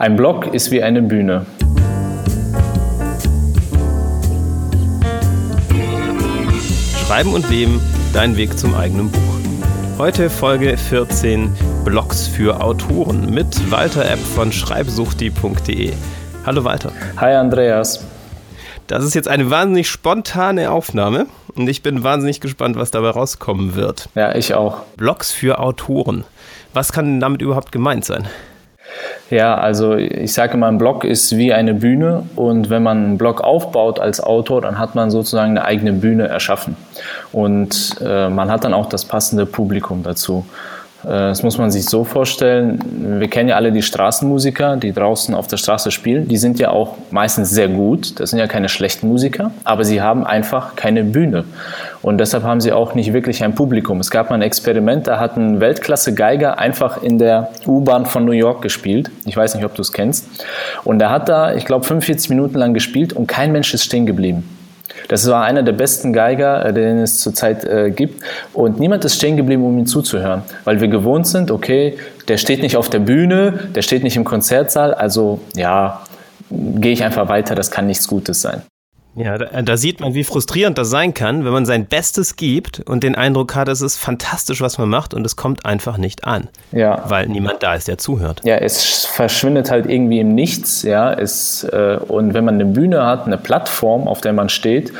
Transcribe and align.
Ein 0.00 0.16
Blog 0.16 0.54
ist 0.54 0.70
wie 0.70 0.82
eine 0.82 1.02
Bühne. 1.02 1.44
Schreiben 7.04 7.34
und 7.34 7.50
Leben, 7.50 7.82
dein 8.14 8.34
Weg 8.38 8.58
zum 8.58 8.74
eigenen 8.74 9.10
Buch. 9.10 9.98
Heute 9.98 10.30
Folge 10.30 10.78
14 10.78 11.52
Blogs 11.84 12.26
für 12.26 12.62
Autoren 12.62 13.28
mit 13.34 13.70
Walter 13.70 14.10
App 14.10 14.20
von 14.20 14.52
schreibsuchti.de. 14.52 15.92
Hallo 16.46 16.64
Walter. 16.64 16.92
Hi 17.18 17.34
Andreas. 17.34 18.02
Das 18.86 19.04
ist 19.04 19.14
jetzt 19.14 19.28
eine 19.28 19.50
wahnsinnig 19.50 19.90
spontane 19.90 20.70
Aufnahme 20.70 21.26
und 21.54 21.68
ich 21.68 21.82
bin 21.82 22.02
wahnsinnig 22.02 22.40
gespannt, 22.40 22.76
was 22.76 22.90
dabei 22.90 23.10
rauskommen 23.10 23.74
wird. 23.74 24.08
Ja, 24.14 24.34
ich 24.34 24.54
auch. 24.54 24.80
Blogs 24.96 25.30
für 25.30 25.58
Autoren. 25.58 26.24
Was 26.72 26.90
kann 26.90 27.04
denn 27.04 27.20
damit 27.20 27.42
überhaupt 27.42 27.70
gemeint 27.70 28.06
sein? 28.06 28.26
Ja, 29.30 29.56
also 29.56 29.94
ich 29.94 30.32
sage 30.32 30.54
immer, 30.54 30.66
ein 30.66 30.78
Blog 30.78 31.04
ist 31.04 31.36
wie 31.36 31.52
eine 31.52 31.74
Bühne 31.74 32.24
und 32.36 32.70
wenn 32.70 32.82
man 32.82 33.04
einen 33.04 33.18
Blog 33.18 33.40
aufbaut 33.40 34.00
als 34.00 34.20
Autor, 34.20 34.60
dann 34.60 34.78
hat 34.78 34.94
man 34.94 35.10
sozusagen 35.10 35.50
eine 35.50 35.64
eigene 35.64 35.92
Bühne 35.92 36.26
erschaffen 36.26 36.76
und 37.32 37.96
äh, 38.04 38.28
man 38.28 38.50
hat 38.50 38.64
dann 38.64 38.74
auch 38.74 38.88
das 38.88 39.04
passende 39.04 39.46
Publikum 39.46 40.02
dazu. 40.02 40.44
Äh, 41.04 41.08
das 41.08 41.42
muss 41.42 41.58
man 41.58 41.70
sich 41.70 41.86
so 41.86 42.04
vorstellen. 42.04 43.18
Wir 43.18 43.28
kennen 43.28 43.48
ja 43.48 43.56
alle 43.56 43.72
die 43.72 43.82
Straßenmusiker, 43.82 44.76
die 44.76 44.92
draußen 44.92 45.34
auf 45.34 45.46
der 45.46 45.56
Straße 45.56 45.90
spielen. 45.90 46.28
Die 46.28 46.36
sind 46.36 46.58
ja 46.58 46.70
auch 46.70 46.96
meistens 47.10 47.50
sehr 47.50 47.68
gut. 47.68 48.18
Das 48.20 48.30
sind 48.30 48.38
ja 48.38 48.46
keine 48.46 48.68
schlechten 48.68 49.08
Musiker, 49.08 49.52
aber 49.64 49.84
sie 49.84 50.02
haben 50.02 50.24
einfach 50.24 50.76
keine 50.76 51.04
Bühne. 51.04 51.44
Und 52.02 52.18
deshalb 52.18 52.44
haben 52.44 52.60
sie 52.60 52.72
auch 52.72 52.94
nicht 52.94 53.12
wirklich 53.12 53.44
ein 53.44 53.54
Publikum. 53.54 54.00
Es 54.00 54.10
gab 54.10 54.30
mal 54.30 54.36
ein 54.36 54.42
Experiment, 54.42 55.06
da 55.06 55.20
hat 55.20 55.36
ein 55.36 55.60
Weltklasse-Geiger 55.60 56.58
einfach 56.58 57.02
in 57.02 57.18
der 57.18 57.50
U-Bahn 57.66 58.06
von 58.06 58.24
New 58.24 58.32
York 58.32 58.62
gespielt. 58.62 59.10
Ich 59.26 59.36
weiß 59.36 59.54
nicht, 59.54 59.64
ob 59.64 59.74
du 59.74 59.82
es 59.82 59.92
kennst. 59.92 60.26
Und 60.84 61.02
er 61.02 61.10
hat 61.10 61.28
da, 61.28 61.54
ich 61.54 61.66
glaube, 61.66 61.84
45 61.84 62.30
Minuten 62.30 62.56
lang 62.56 62.72
gespielt 62.72 63.12
und 63.12 63.26
kein 63.26 63.52
Mensch 63.52 63.74
ist 63.74 63.84
stehen 63.84 64.06
geblieben. 64.06 64.59
Das 65.08 65.28
war 65.28 65.44
einer 65.44 65.62
der 65.62 65.72
besten 65.72 66.12
Geiger, 66.12 66.64
äh, 66.64 66.72
den 66.72 66.98
es 66.98 67.20
zurzeit 67.20 67.64
äh, 67.64 67.90
gibt. 67.90 68.22
Und 68.52 68.80
niemand 68.80 69.04
ist 69.04 69.16
stehen 69.16 69.36
geblieben, 69.36 69.64
um 69.64 69.78
ihm 69.78 69.86
zuzuhören. 69.86 70.42
Weil 70.64 70.80
wir 70.80 70.88
gewohnt 70.88 71.26
sind, 71.26 71.50
okay, 71.50 71.98
der 72.28 72.38
steht 72.38 72.62
nicht 72.62 72.76
auf 72.76 72.88
der 72.88 73.00
Bühne, 73.00 73.70
der 73.74 73.82
steht 73.82 74.02
nicht 74.02 74.16
im 74.16 74.24
Konzertsaal, 74.24 74.94
also 74.94 75.40
ja, 75.54 76.00
gehe 76.50 76.92
ich 76.92 77.04
einfach 77.04 77.28
weiter, 77.28 77.54
das 77.54 77.70
kann 77.70 77.86
nichts 77.86 78.06
Gutes 78.06 78.42
sein. 78.42 78.62
Ja, 79.16 79.38
da, 79.38 79.62
da, 79.62 79.76
sieht 79.76 80.00
man, 80.00 80.14
wie 80.14 80.22
frustrierend 80.22 80.78
das 80.78 80.88
sein 80.88 81.14
kann, 81.14 81.44
wenn 81.44 81.52
man 81.52 81.66
sein 81.66 81.86
Bestes 81.86 82.36
gibt 82.36 82.80
und 82.80 83.02
den 83.02 83.16
Eindruck 83.16 83.56
hat, 83.56 83.68
es 83.68 83.80
ist 83.80 83.96
fantastisch, 83.96 84.60
was 84.60 84.78
man 84.78 84.88
macht 84.88 85.14
und 85.14 85.26
es 85.26 85.34
kommt 85.34 85.66
einfach 85.66 85.98
nicht 85.98 86.24
an. 86.24 86.48
Ja. 86.70 87.02
Weil 87.08 87.26
niemand 87.26 87.62
da 87.62 87.74
ist, 87.74 87.88
der 87.88 87.98
zuhört. 87.98 88.40
Ja, 88.44 88.56
es 88.56 89.04
verschwindet 89.06 89.70
halt 89.70 89.86
irgendwie 89.86 90.20
im 90.20 90.34
Nichts, 90.34 90.82
ja. 90.82 91.12
Es, 91.12 91.64
äh, 91.64 91.98
und 92.06 92.34
wenn 92.34 92.44
man 92.44 92.54
eine 92.54 92.66
Bühne 92.66 93.04
hat, 93.04 93.26
eine 93.26 93.36
Plattform, 93.36 94.06
auf 94.06 94.20
der 94.20 94.32
man 94.32 94.48
steht 94.48 94.92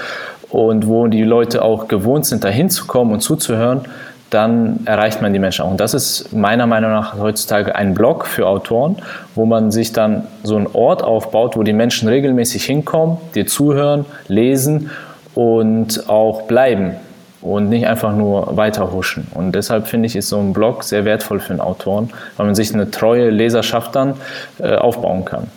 und 0.49 0.89
wo 0.89 1.07
die 1.07 1.23
Leute 1.23 1.63
auch 1.63 1.87
gewohnt 1.87 2.27
sind, 2.27 2.43
da 2.43 2.49
hinzukommen 2.49 3.15
und 3.15 3.21
zuzuhören, 3.21 3.83
dann 4.31 4.81
erreicht 4.87 5.21
man 5.23 5.33
die 5.33 5.39
Menschen 5.39 5.65
auch. 5.65 5.71
Und 5.71 5.81
das 5.81 5.93
ist 5.93 6.33
meiner 6.33 6.67
Meinung 6.67 6.93
nach 6.93 7.19
heutzutage 7.19 7.75
ein 7.75 7.95
Blog 7.95 8.27
für 8.27 8.47
Autoren, 8.47 8.97
wo 9.35 9.45
man 9.45 9.71
sich 9.71 9.93
dann 9.93 10.27
so 10.43 10.57
einen 10.57 10.69
Ort 10.73 11.03
aufbaut, 11.03 11.57
wo 11.57 11.63
die 11.63 11.73
Menschen 11.73 12.09
regelmäßig 12.09 12.65
hinkommen, 12.65 13.19
dir 13.35 13.47
zuhören, 13.47 14.05
lesen 14.29 14.91
und 15.35 16.09
auch 16.09 16.43
bleiben 16.43 16.95
und 17.43 17.69
nicht 17.69 17.87
einfach 17.87 18.15
nur 18.15 18.57
weiterhuschen. 18.57 19.27
Und 19.35 19.55
deshalb 19.55 19.89
finde 19.89 20.07
ich, 20.07 20.17
ist 20.17 20.29
so 20.29 20.39
ein 20.39 20.53
Blog 20.53 20.85
sehr 20.85 21.05
wertvoll 21.05 21.41
für 21.41 21.51
einen 21.51 21.61
Autoren, 21.61 22.11
weil 22.37 22.47
man 22.47 22.55
sich 22.55 22.73
eine 22.73 22.91
treue 22.91 23.31
Leserschaft 23.31 23.97
dann 23.97 24.15
äh, 24.59 24.77
aufbauen 24.77 25.25
kann. 25.25 25.49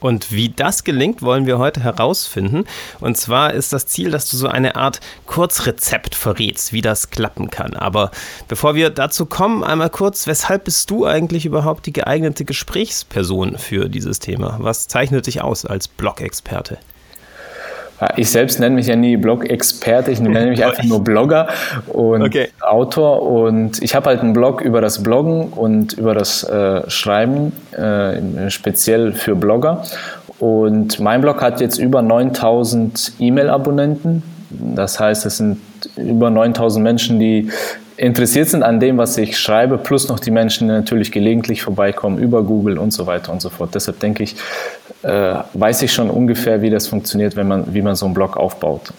Und 0.00 0.30
wie 0.30 0.50
das 0.50 0.84
gelingt, 0.84 1.22
wollen 1.22 1.46
wir 1.46 1.58
heute 1.58 1.82
herausfinden. 1.82 2.64
Und 3.00 3.16
zwar 3.16 3.54
ist 3.54 3.72
das 3.72 3.86
Ziel, 3.86 4.10
dass 4.10 4.30
du 4.30 4.36
so 4.36 4.48
eine 4.48 4.76
Art 4.76 5.00
Kurzrezept 5.26 6.14
verrätst, 6.14 6.72
wie 6.72 6.82
das 6.82 7.10
klappen 7.10 7.50
kann. 7.50 7.74
Aber 7.74 8.10
bevor 8.48 8.74
wir 8.74 8.90
dazu 8.90 9.26
kommen, 9.26 9.64
einmal 9.64 9.90
kurz, 9.90 10.26
weshalb 10.26 10.64
bist 10.64 10.90
du 10.90 11.06
eigentlich 11.06 11.46
überhaupt 11.46 11.86
die 11.86 11.92
geeignete 11.92 12.44
Gesprächsperson 12.44 13.56
für 13.58 13.88
dieses 13.88 14.18
Thema? 14.18 14.58
Was 14.60 14.88
zeichnet 14.88 15.26
dich 15.26 15.40
aus 15.40 15.64
als 15.64 15.88
Blog-Experte? 15.88 16.78
Ich 18.16 18.30
selbst 18.30 18.60
nenne 18.60 18.74
mich 18.74 18.86
ja 18.86 18.96
nie 18.96 19.16
Blog-Experte, 19.16 20.10
ich 20.10 20.20
nenne 20.20 20.50
mich 20.50 20.64
einfach 20.64 20.84
nur 20.84 21.02
Blogger 21.02 21.48
und 21.86 22.22
okay. 22.22 22.48
Autor. 22.60 23.22
Und 23.22 23.82
ich 23.82 23.94
habe 23.94 24.06
halt 24.06 24.20
einen 24.20 24.34
Blog 24.34 24.60
über 24.60 24.80
das 24.80 25.02
Bloggen 25.02 25.48
und 25.48 25.94
über 25.94 26.14
das 26.14 26.44
äh, 26.44 26.88
Schreiben, 26.90 27.52
äh, 27.72 28.50
speziell 28.50 29.12
für 29.12 29.34
Blogger. 29.34 29.82
Und 30.38 31.00
mein 31.00 31.22
Blog 31.22 31.40
hat 31.40 31.60
jetzt 31.60 31.78
über 31.78 32.02
9000 32.02 33.12
E-Mail-Abonnenten. 33.18 34.22
Das 34.50 35.00
heißt, 35.00 35.26
es 35.26 35.38
sind 35.38 35.58
über 35.96 36.30
9000 36.30 36.82
Menschen, 36.82 37.18
die 37.18 37.50
interessiert 37.96 38.48
sind 38.48 38.62
an 38.62 38.78
dem, 38.78 38.98
was 38.98 39.16
ich 39.16 39.38
schreibe, 39.38 39.78
plus 39.78 40.08
noch 40.08 40.20
die 40.20 40.30
Menschen, 40.30 40.68
die 40.68 40.74
natürlich 40.74 41.10
gelegentlich 41.12 41.62
vorbeikommen 41.62 42.18
über 42.18 42.42
Google 42.42 42.78
und 42.78 42.92
so 42.92 43.06
weiter 43.06 43.32
und 43.32 43.40
so 43.40 43.48
fort. 43.48 43.74
Deshalb 43.74 44.00
denke 44.00 44.22
ich, 44.22 44.36
äh, 45.02 45.34
weiß 45.54 45.82
ich 45.82 45.92
schon 45.92 46.10
ungefähr, 46.10 46.62
wie 46.62 46.70
das 46.70 46.86
funktioniert, 46.88 47.36
wenn 47.36 47.48
man, 47.48 47.74
wie 47.74 47.82
man 47.82 47.96
so 47.96 48.06
einen 48.06 48.14
Blog 48.14 48.36
aufbaut. 48.36 48.92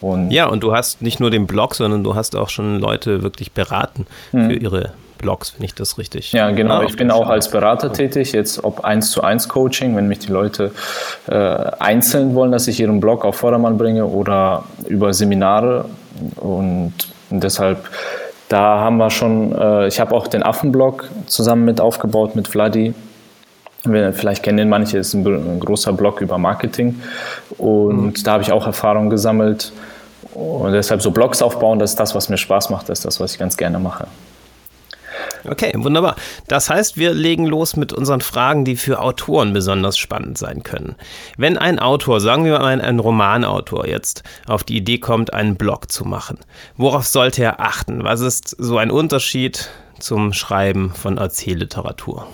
Und 0.00 0.30
ja, 0.30 0.46
und 0.46 0.62
du 0.62 0.74
hast 0.74 1.02
nicht 1.02 1.18
nur 1.18 1.30
den 1.30 1.46
Blog, 1.46 1.74
sondern 1.74 2.04
du 2.04 2.14
hast 2.14 2.36
auch 2.36 2.50
schon 2.50 2.78
Leute 2.78 3.22
wirklich 3.22 3.52
beraten 3.52 4.06
mhm. 4.32 4.50
für 4.50 4.54
ihre 4.54 4.92
Blogs, 5.18 5.54
wenn 5.56 5.64
ich 5.64 5.74
das 5.74 5.98
richtig. 5.98 6.32
Ja, 6.32 6.50
genau. 6.50 6.82
ich 6.82 6.96
bin 6.96 7.10
auch 7.10 7.28
als 7.28 7.50
Berater 7.50 7.92
tätig, 7.92 8.32
jetzt 8.32 8.62
ob 8.62 8.84
eins 8.84 9.10
zu 9.10 9.22
eins 9.22 9.48
Coaching, 9.48 9.96
wenn 9.96 10.08
mich 10.08 10.18
die 10.20 10.32
Leute 10.32 10.72
äh, 11.26 11.34
einzeln 11.34 12.34
wollen, 12.34 12.52
dass 12.52 12.68
ich 12.68 12.80
ihren 12.80 13.00
Blog 13.00 13.24
auf 13.24 13.36
Vordermann 13.36 13.78
bringe 13.78 14.06
oder 14.06 14.64
über 14.86 15.14
Seminare 15.14 15.86
und 16.36 16.92
und 17.34 17.42
deshalb, 17.42 17.90
da 18.48 18.78
haben 18.78 18.96
wir 18.98 19.10
schon, 19.10 19.52
äh, 19.58 19.88
ich 19.88 20.00
habe 20.00 20.14
auch 20.14 20.28
den 20.28 20.42
Affenblog 20.42 21.08
zusammen 21.26 21.64
mit 21.64 21.80
aufgebaut 21.80 22.36
mit 22.36 22.48
Vladi. 22.48 22.94
Vielleicht 23.82 24.42
kennen 24.42 24.56
den 24.56 24.68
manche, 24.70 24.96
ist 24.96 25.12
ein, 25.12 25.26
ein 25.26 25.60
großer 25.60 25.92
Blog 25.92 26.22
über 26.22 26.38
Marketing. 26.38 27.02
Und 27.58 28.18
mhm. 28.18 28.24
da 28.24 28.32
habe 28.32 28.42
ich 28.42 28.52
auch 28.52 28.66
Erfahrung 28.66 29.10
gesammelt. 29.10 29.72
Und 30.32 30.72
deshalb 30.72 31.02
so 31.02 31.10
Blogs 31.10 31.42
aufbauen, 31.42 31.78
das 31.78 31.90
ist 31.90 32.00
das, 32.00 32.14
was 32.14 32.28
mir 32.28 32.38
Spaß 32.38 32.70
macht, 32.70 32.88
das 32.88 33.00
ist 33.00 33.04
das, 33.04 33.20
was 33.20 33.32
ich 33.32 33.38
ganz 33.38 33.56
gerne 33.56 33.78
mache. 33.78 34.06
Okay, 35.48 35.72
wunderbar. 35.76 36.16
Das 36.48 36.70
heißt, 36.70 36.96
wir 36.96 37.12
legen 37.12 37.46
los 37.46 37.76
mit 37.76 37.92
unseren 37.92 38.20
Fragen, 38.20 38.64
die 38.64 38.76
für 38.76 39.00
Autoren 39.00 39.52
besonders 39.52 39.98
spannend 39.98 40.38
sein 40.38 40.62
können. 40.62 40.96
Wenn 41.36 41.58
ein 41.58 41.78
Autor, 41.78 42.20
sagen 42.20 42.44
wir 42.44 42.58
mal 42.58 42.80
ein 42.80 42.98
Romanautor 42.98 43.86
jetzt, 43.86 44.22
auf 44.46 44.64
die 44.64 44.76
Idee 44.76 44.98
kommt, 44.98 45.34
einen 45.34 45.56
Blog 45.56 45.90
zu 45.90 46.04
machen, 46.04 46.38
worauf 46.76 47.06
sollte 47.06 47.42
er 47.42 47.60
achten? 47.60 48.04
Was 48.04 48.20
ist 48.20 48.56
so 48.58 48.78
ein 48.78 48.90
Unterschied 48.90 49.68
zum 49.98 50.32
Schreiben 50.32 50.92
von 50.94 51.18
Erzählliteratur? 51.18 52.26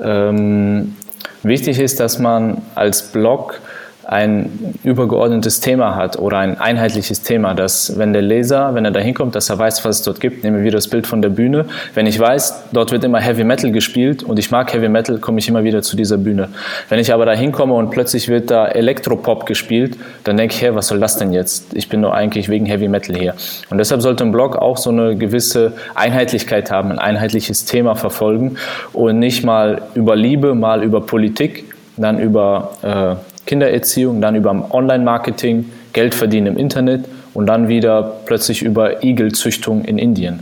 Ähm, 0.00 0.96
wichtig 1.42 1.78
ist, 1.78 2.00
dass 2.00 2.18
man 2.18 2.62
als 2.74 3.02
Blog 3.02 3.60
ein 4.06 4.74
übergeordnetes 4.82 5.60
Thema 5.60 5.96
hat 5.96 6.18
oder 6.18 6.38
ein 6.38 6.58
einheitliches 6.58 7.22
Thema, 7.22 7.54
dass 7.54 7.98
wenn 7.98 8.12
der 8.12 8.22
Leser, 8.22 8.74
wenn 8.74 8.84
er 8.84 8.90
da 8.90 9.00
hinkommt, 9.00 9.34
dass 9.34 9.50
er 9.50 9.58
weiß, 9.58 9.84
was 9.84 9.98
es 9.98 10.02
dort 10.02 10.20
gibt. 10.20 10.44
Nehmen 10.44 10.58
wir 10.58 10.64
wieder 10.64 10.78
das 10.78 10.88
Bild 10.88 11.06
von 11.06 11.22
der 11.22 11.30
Bühne. 11.30 11.66
Wenn 11.94 12.06
ich 12.06 12.18
weiß, 12.18 12.64
dort 12.72 12.92
wird 12.92 13.04
immer 13.04 13.20
Heavy 13.20 13.44
Metal 13.44 13.70
gespielt 13.70 14.22
und 14.22 14.38
ich 14.38 14.50
mag 14.50 14.72
Heavy 14.72 14.88
Metal, 14.88 15.18
komme 15.18 15.38
ich 15.38 15.48
immer 15.48 15.64
wieder 15.64 15.82
zu 15.82 15.96
dieser 15.96 16.18
Bühne. 16.18 16.48
Wenn 16.88 16.98
ich 16.98 17.12
aber 17.12 17.26
da 17.26 17.32
hinkomme 17.32 17.74
und 17.74 17.90
plötzlich 17.90 18.28
wird 18.28 18.50
da 18.50 18.66
Elektropop 18.66 19.46
gespielt, 19.46 19.96
dann 20.24 20.36
denke 20.36 20.54
ich, 20.54 20.62
hey, 20.62 20.74
was 20.74 20.88
soll 20.88 21.00
das 21.00 21.16
denn 21.16 21.32
jetzt? 21.32 21.74
Ich 21.74 21.88
bin 21.88 22.00
nur 22.00 22.14
eigentlich 22.14 22.48
wegen 22.48 22.66
Heavy 22.66 22.88
Metal 22.88 23.16
hier. 23.16 23.34
Und 23.70 23.78
deshalb 23.78 24.02
sollte 24.02 24.24
ein 24.24 24.32
Blog 24.32 24.56
auch 24.56 24.76
so 24.76 24.90
eine 24.90 25.16
gewisse 25.16 25.72
Einheitlichkeit 25.94 26.70
haben, 26.70 26.92
ein 26.92 26.98
einheitliches 26.98 27.64
Thema 27.64 27.94
verfolgen 27.94 28.56
und 28.92 29.18
nicht 29.18 29.44
mal 29.44 29.82
über 29.94 30.16
Liebe, 30.16 30.54
mal 30.54 30.82
über 30.82 31.00
Politik, 31.00 31.64
dann 31.96 32.18
über 32.18 32.72
äh, 32.82 33.33
Kindererziehung, 33.46 34.20
dann 34.20 34.36
über 34.36 34.68
Online-Marketing, 34.70 35.70
Geld 35.92 36.14
verdienen 36.14 36.48
im 36.48 36.56
Internet 36.56 37.04
und 37.34 37.46
dann 37.46 37.68
wieder 37.68 38.14
plötzlich 38.24 38.62
über 38.62 39.02
Igelzüchtung 39.04 39.84
in 39.84 39.98
Indien. 39.98 40.40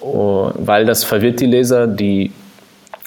Weil 0.00 0.86
das 0.86 1.04
verwirrt 1.04 1.40
die 1.40 1.46
Leser, 1.46 1.86
die 1.86 2.32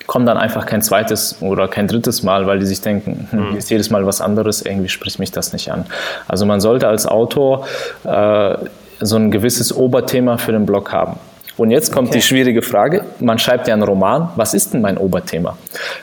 kommen 0.06 0.26
dann 0.26 0.38
einfach 0.38 0.66
kein 0.66 0.82
zweites 0.82 1.38
oder 1.42 1.68
kein 1.68 1.88
drittes 1.88 2.24
Mal, 2.24 2.46
weil 2.46 2.60
die 2.60 2.66
sich 2.66 2.82
denken, 2.82 3.28
hm, 3.32 3.52
mhm. 3.52 3.58
ist 3.58 3.70
jedes 3.70 3.90
Mal 3.90 4.06
was 4.06 4.22
anderes, 4.22 4.62
irgendwie 4.62 4.90
spricht 4.90 5.18
mich 5.18 5.32
das 5.32 5.54
nicht 5.54 5.72
an. 5.72 5.86
Also 6.28 6.46
man 6.46 6.62
sollte 6.62 6.88
als 6.88 7.06
Autor 7.06 7.66
äh, 8.04 8.56
so 9.00 9.16
ein 9.16 9.32
gewisses 9.32 9.76
Oberthema 9.76 10.38
für 10.38 10.52
den 10.52 10.66
Blog 10.66 10.92
haben. 10.92 11.18
Und 11.56 11.70
jetzt 11.70 11.92
kommt 11.92 12.10
okay. 12.10 12.18
die 12.18 12.24
schwierige 12.24 12.62
Frage. 12.62 13.04
Man 13.20 13.38
schreibt 13.38 13.68
ja 13.68 13.74
einen 13.74 13.84
Roman. 13.84 14.30
Was 14.36 14.54
ist 14.54 14.74
denn 14.74 14.82
mein 14.82 14.98
Oberthema? 14.98 15.56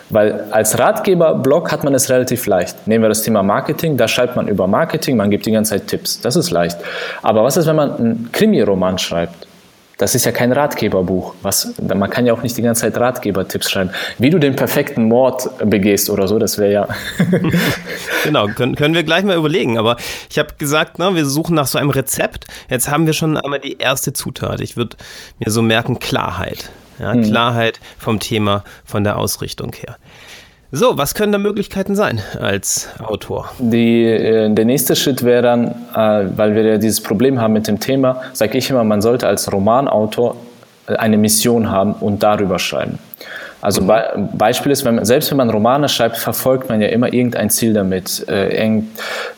Weil 0.08 0.44
als 0.50 0.78
Ratgeber-Blog 0.78 1.72
hat 1.72 1.82
man 1.82 1.92
es 1.94 2.08
relativ 2.08 2.46
leicht. 2.46 2.86
Nehmen 2.86 3.02
wir 3.02 3.08
das 3.08 3.22
Thema 3.22 3.42
Marketing. 3.42 3.96
Da 3.96 4.06
schreibt 4.06 4.36
man 4.36 4.46
über 4.46 4.66
Marketing. 4.68 5.16
Man 5.16 5.30
gibt 5.30 5.46
die 5.46 5.52
ganze 5.52 5.72
Zeit 5.72 5.88
Tipps. 5.88 6.20
Das 6.20 6.36
ist 6.36 6.50
leicht. 6.50 6.78
Aber 7.22 7.42
was 7.42 7.56
ist, 7.56 7.66
wenn 7.66 7.76
man 7.76 7.96
einen 7.96 8.28
Krimi-Roman 8.32 8.98
schreibt? 8.98 9.49
Das 10.00 10.14
ist 10.14 10.24
ja 10.24 10.32
kein 10.32 10.50
Ratgeberbuch. 10.50 11.34
Was, 11.42 11.74
man 11.78 12.08
kann 12.08 12.24
ja 12.24 12.32
auch 12.32 12.42
nicht 12.42 12.56
die 12.56 12.62
ganze 12.62 12.80
Zeit 12.80 12.96
Ratgebertipps 12.96 13.70
schreiben. 13.70 13.90
Wie 14.16 14.30
du 14.30 14.38
den 14.38 14.56
perfekten 14.56 15.04
Mord 15.04 15.50
begehst 15.68 16.08
oder 16.08 16.26
so, 16.26 16.38
das 16.38 16.56
wäre 16.56 16.72
ja. 16.72 16.88
genau, 18.24 18.46
können, 18.46 18.76
können 18.76 18.94
wir 18.94 19.02
gleich 19.02 19.24
mal 19.24 19.36
überlegen. 19.36 19.76
Aber 19.76 19.98
ich 20.30 20.38
habe 20.38 20.54
gesagt, 20.56 20.98
ne, 20.98 21.14
wir 21.14 21.26
suchen 21.26 21.54
nach 21.54 21.66
so 21.66 21.76
einem 21.76 21.90
Rezept. 21.90 22.46
Jetzt 22.70 22.90
haben 22.90 23.04
wir 23.04 23.12
schon 23.12 23.36
einmal 23.36 23.60
die 23.60 23.76
erste 23.76 24.14
Zutat. 24.14 24.62
Ich 24.62 24.78
würde 24.78 24.96
mir 25.38 25.50
so 25.50 25.60
merken, 25.60 25.98
Klarheit. 25.98 26.70
Ja, 26.98 27.12
hm. 27.12 27.22
Klarheit 27.22 27.78
vom 27.98 28.20
Thema, 28.20 28.64
von 28.86 29.04
der 29.04 29.18
Ausrichtung 29.18 29.74
her. 29.74 29.96
So, 30.72 30.96
was 30.96 31.14
können 31.14 31.32
da 31.32 31.38
Möglichkeiten 31.38 31.96
sein 31.96 32.20
als 32.38 32.88
Autor? 33.00 33.50
Die, 33.58 34.04
äh, 34.04 34.54
der 34.54 34.64
nächste 34.64 34.94
Schritt 34.94 35.24
wäre 35.24 35.42
dann, 35.42 35.66
äh, 35.96 36.28
weil 36.36 36.54
wir 36.54 36.62
ja 36.62 36.78
dieses 36.78 37.02
Problem 37.02 37.40
haben 37.40 37.54
mit 37.54 37.66
dem 37.66 37.80
Thema, 37.80 38.22
sage 38.34 38.56
ich 38.56 38.70
immer, 38.70 38.84
man 38.84 39.02
sollte 39.02 39.26
als 39.26 39.52
Romanautor 39.52 40.36
äh, 40.86 40.94
eine 40.94 41.18
Mission 41.18 41.72
haben 41.72 41.94
und 41.94 42.22
darüber 42.22 42.60
schreiben. 42.60 43.00
Also 43.60 43.82
Be 43.82 44.28
Beispiel 44.32 44.72
ist, 44.72 44.84
wenn 44.84 44.96
man, 44.96 45.04
selbst 45.04 45.30
wenn 45.30 45.36
man 45.36 45.50
Romane 45.50 45.88
schreibt, 45.88 46.16
verfolgt 46.16 46.68
man 46.68 46.80
ja 46.80 46.88
immer 46.88 47.12
irgendein 47.12 47.50
Ziel 47.50 47.72
damit. 47.74 48.26
Äh, 48.28 48.82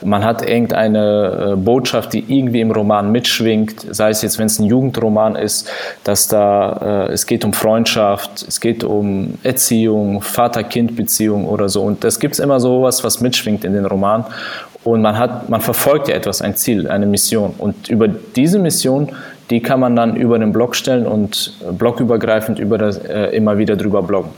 man 0.05 0.25
hat 0.25 0.49
irgendeine 0.49 1.53
äh, 1.53 1.57
Botschaft, 1.57 2.13
die 2.13 2.25
irgendwie 2.29 2.61
im 2.61 2.71
Roman 2.71 3.11
mitschwingt, 3.11 3.87
sei 3.91 4.11
es 4.11 4.23
jetzt, 4.23 4.39
wenn 4.39 4.47
es 4.47 4.59
ein 4.59 4.67
Jugendroman 4.67 5.37
ist, 5.37 5.69
dass 6.05 6.29
da 6.29 7.07
äh, 7.09 7.13
es 7.13 7.27
geht 7.27 7.45
um 7.45 7.53
Freundschaft, 7.53 8.47
es 8.47 8.61
geht 8.61 8.85
um 8.85 9.35
Erziehung, 9.43 10.23
Vater-Kind-Beziehung 10.23 11.47
oder 11.47 11.69
so. 11.69 11.83
Und 11.83 12.05
das 12.05 12.21
gibt 12.21 12.35
es 12.35 12.39
immer 12.39 12.61
sowas, 12.61 13.03
was 13.03 13.21
mitschwingt 13.21 13.65
in 13.65 13.73
den 13.73 13.87
Roman. 13.87 14.25
Und 14.85 15.01
man 15.01 15.17
hat, 15.17 15.49
man 15.49 15.61
verfolgt 15.61 16.09
ja 16.09 16.15
etwas, 16.15 16.43
ein 16.43 16.57
Ziel, 16.57 16.89
eine 16.89 17.07
Mission. 17.07 17.55
Und 17.57 17.89
über 17.89 18.09
diese 18.09 18.59
Mission 18.59 19.13
die 19.51 19.61
kann 19.61 19.81
man 19.81 19.97
dann 19.97 20.17
über 20.17 20.39
den 20.39 20.53
Blog 20.53 20.77
stellen 20.77 21.07
und 21.07 21.55
blogübergreifend 21.79 22.59
über 22.59 22.79
das, 22.79 22.99
äh, 22.99 23.27
immer 23.37 23.59
wieder 23.59 23.77
drüber 23.77 24.03
bloggen. 24.03 24.31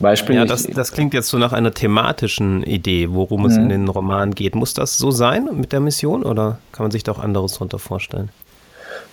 Beispiel. 0.00 0.36
Ja, 0.36 0.44
das, 0.44 0.64
das, 0.64 0.92
klingt 0.92 1.14
jetzt 1.14 1.28
so 1.28 1.38
nach 1.38 1.52
einer 1.52 1.72
thematischen 1.72 2.62
Idee, 2.62 3.08
worum 3.10 3.44
es 3.46 3.56
mhm. 3.56 3.62
in 3.64 3.68
den 3.68 3.88
Roman 3.88 4.34
geht. 4.34 4.54
Muss 4.54 4.74
das 4.74 4.98
so 4.98 5.10
sein 5.10 5.48
mit 5.54 5.72
der 5.72 5.80
Mission 5.80 6.22
oder 6.22 6.58
kann 6.72 6.84
man 6.84 6.90
sich 6.90 7.04
da 7.04 7.12
auch 7.12 7.18
anderes 7.18 7.54
darunter 7.54 7.78
vorstellen? 7.78 8.30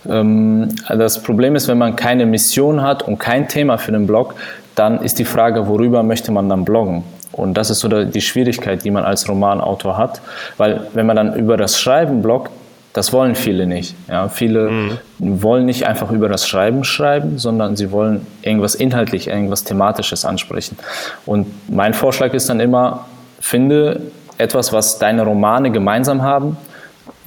Ähm, 0.08 0.68
das 0.88 1.22
Problem 1.22 1.54
ist, 1.54 1.68
wenn 1.68 1.78
man 1.78 1.96
keine 1.96 2.26
Mission 2.26 2.82
hat 2.82 3.02
und 3.02 3.18
kein 3.18 3.48
Thema 3.48 3.78
für 3.78 3.92
den 3.92 4.06
Blog, 4.06 4.34
dann 4.74 5.02
ist 5.02 5.18
die 5.18 5.24
Frage, 5.24 5.68
worüber 5.68 6.02
möchte 6.02 6.32
man 6.32 6.48
dann 6.48 6.64
bloggen? 6.64 7.04
Und 7.32 7.54
das 7.54 7.70
ist 7.70 7.80
so 7.80 7.88
die 7.88 8.20
Schwierigkeit, 8.20 8.84
die 8.84 8.90
man 8.90 9.04
als 9.04 9.28
Romanautor 9.28 9.96
hat, 9.96 10.20
weil 10.56 10.88
wenn 10.94 11.06
man 11.06 11.16
dann 11.16 11.34
über 11.36 11.56
das 11.56 11.80
Schreiben 11.80 12.22
bloggt, 12.22 12.50
das 12.92 13.12
wollen 13.12 13.34
viele 13.34 13.66
nicht. 13.66 13.94
Ja, 14.08 14.28
viele 14.28 14.70
mhm. 14.70 14.98
wollen 15.18 15.64
nicht 15.64 15.86
einfach 15.86 16.10
über 16.10 16.28
das 16.28 16.48
Schreiben 16.48 16.82
schreiben, 16.82 17.38
sondern 17.38 17.76
sie 17.76 17.92
wollen 17.92 18.26
irgendwas 18.42 18.74
inhaltlich, 18.74 19.28
irgendwas 19.28 19.64
thematisches 19.64 20.24
ansprechen. 20.24 20.76
Und 21.24 21.46
mein 21.68 21.94
Vorschlag 21.94 22.34
ist 22.34 22.48
dann 22.48 22.58
immer, 22.58 23.06
finde 23.38 24.00
etwas, 24.38 24.72
was 24.72 24.98
deine 24.98 25.22
Romane 25.22 25.70
gemeinsam 25.70 26.22
haben 26.22 26.56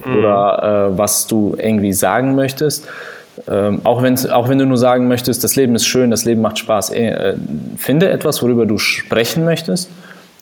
mhm. 0.04 0.16
oder 0.16 0.90
äh, 0.92 0.98
was 0.98 1.26
du 1.26 1.56
irgendwie 1.58 1.92
sagen 1.92 2.34
möchtest. 2.34 2.86
Ähm, 3.48 3.80
auch, 3.84 4.02
auch 4.30 4.48
wenn 4.48 4.58
du 4.58 4.66
nur 4.66 4.76
sagen 4.76 5.08
möchtest, 5.08 5.42
das 5.42 5.56
Leben 5.56 5.74
ist 5.74 5.86
schön, 5.86 6.10
das 6.10 6.24
Leben 6.24 6.42
macht 6.42 6.58
Spaß. 6.58 6.90
Äh, 6.90 7.34
finde 7.76 8.10
etwas, 8.10 8.42
worüber 8.42 8.66
du 8.66 8.78
sprechen 8.78 9.44
möchtest 9.44 9.90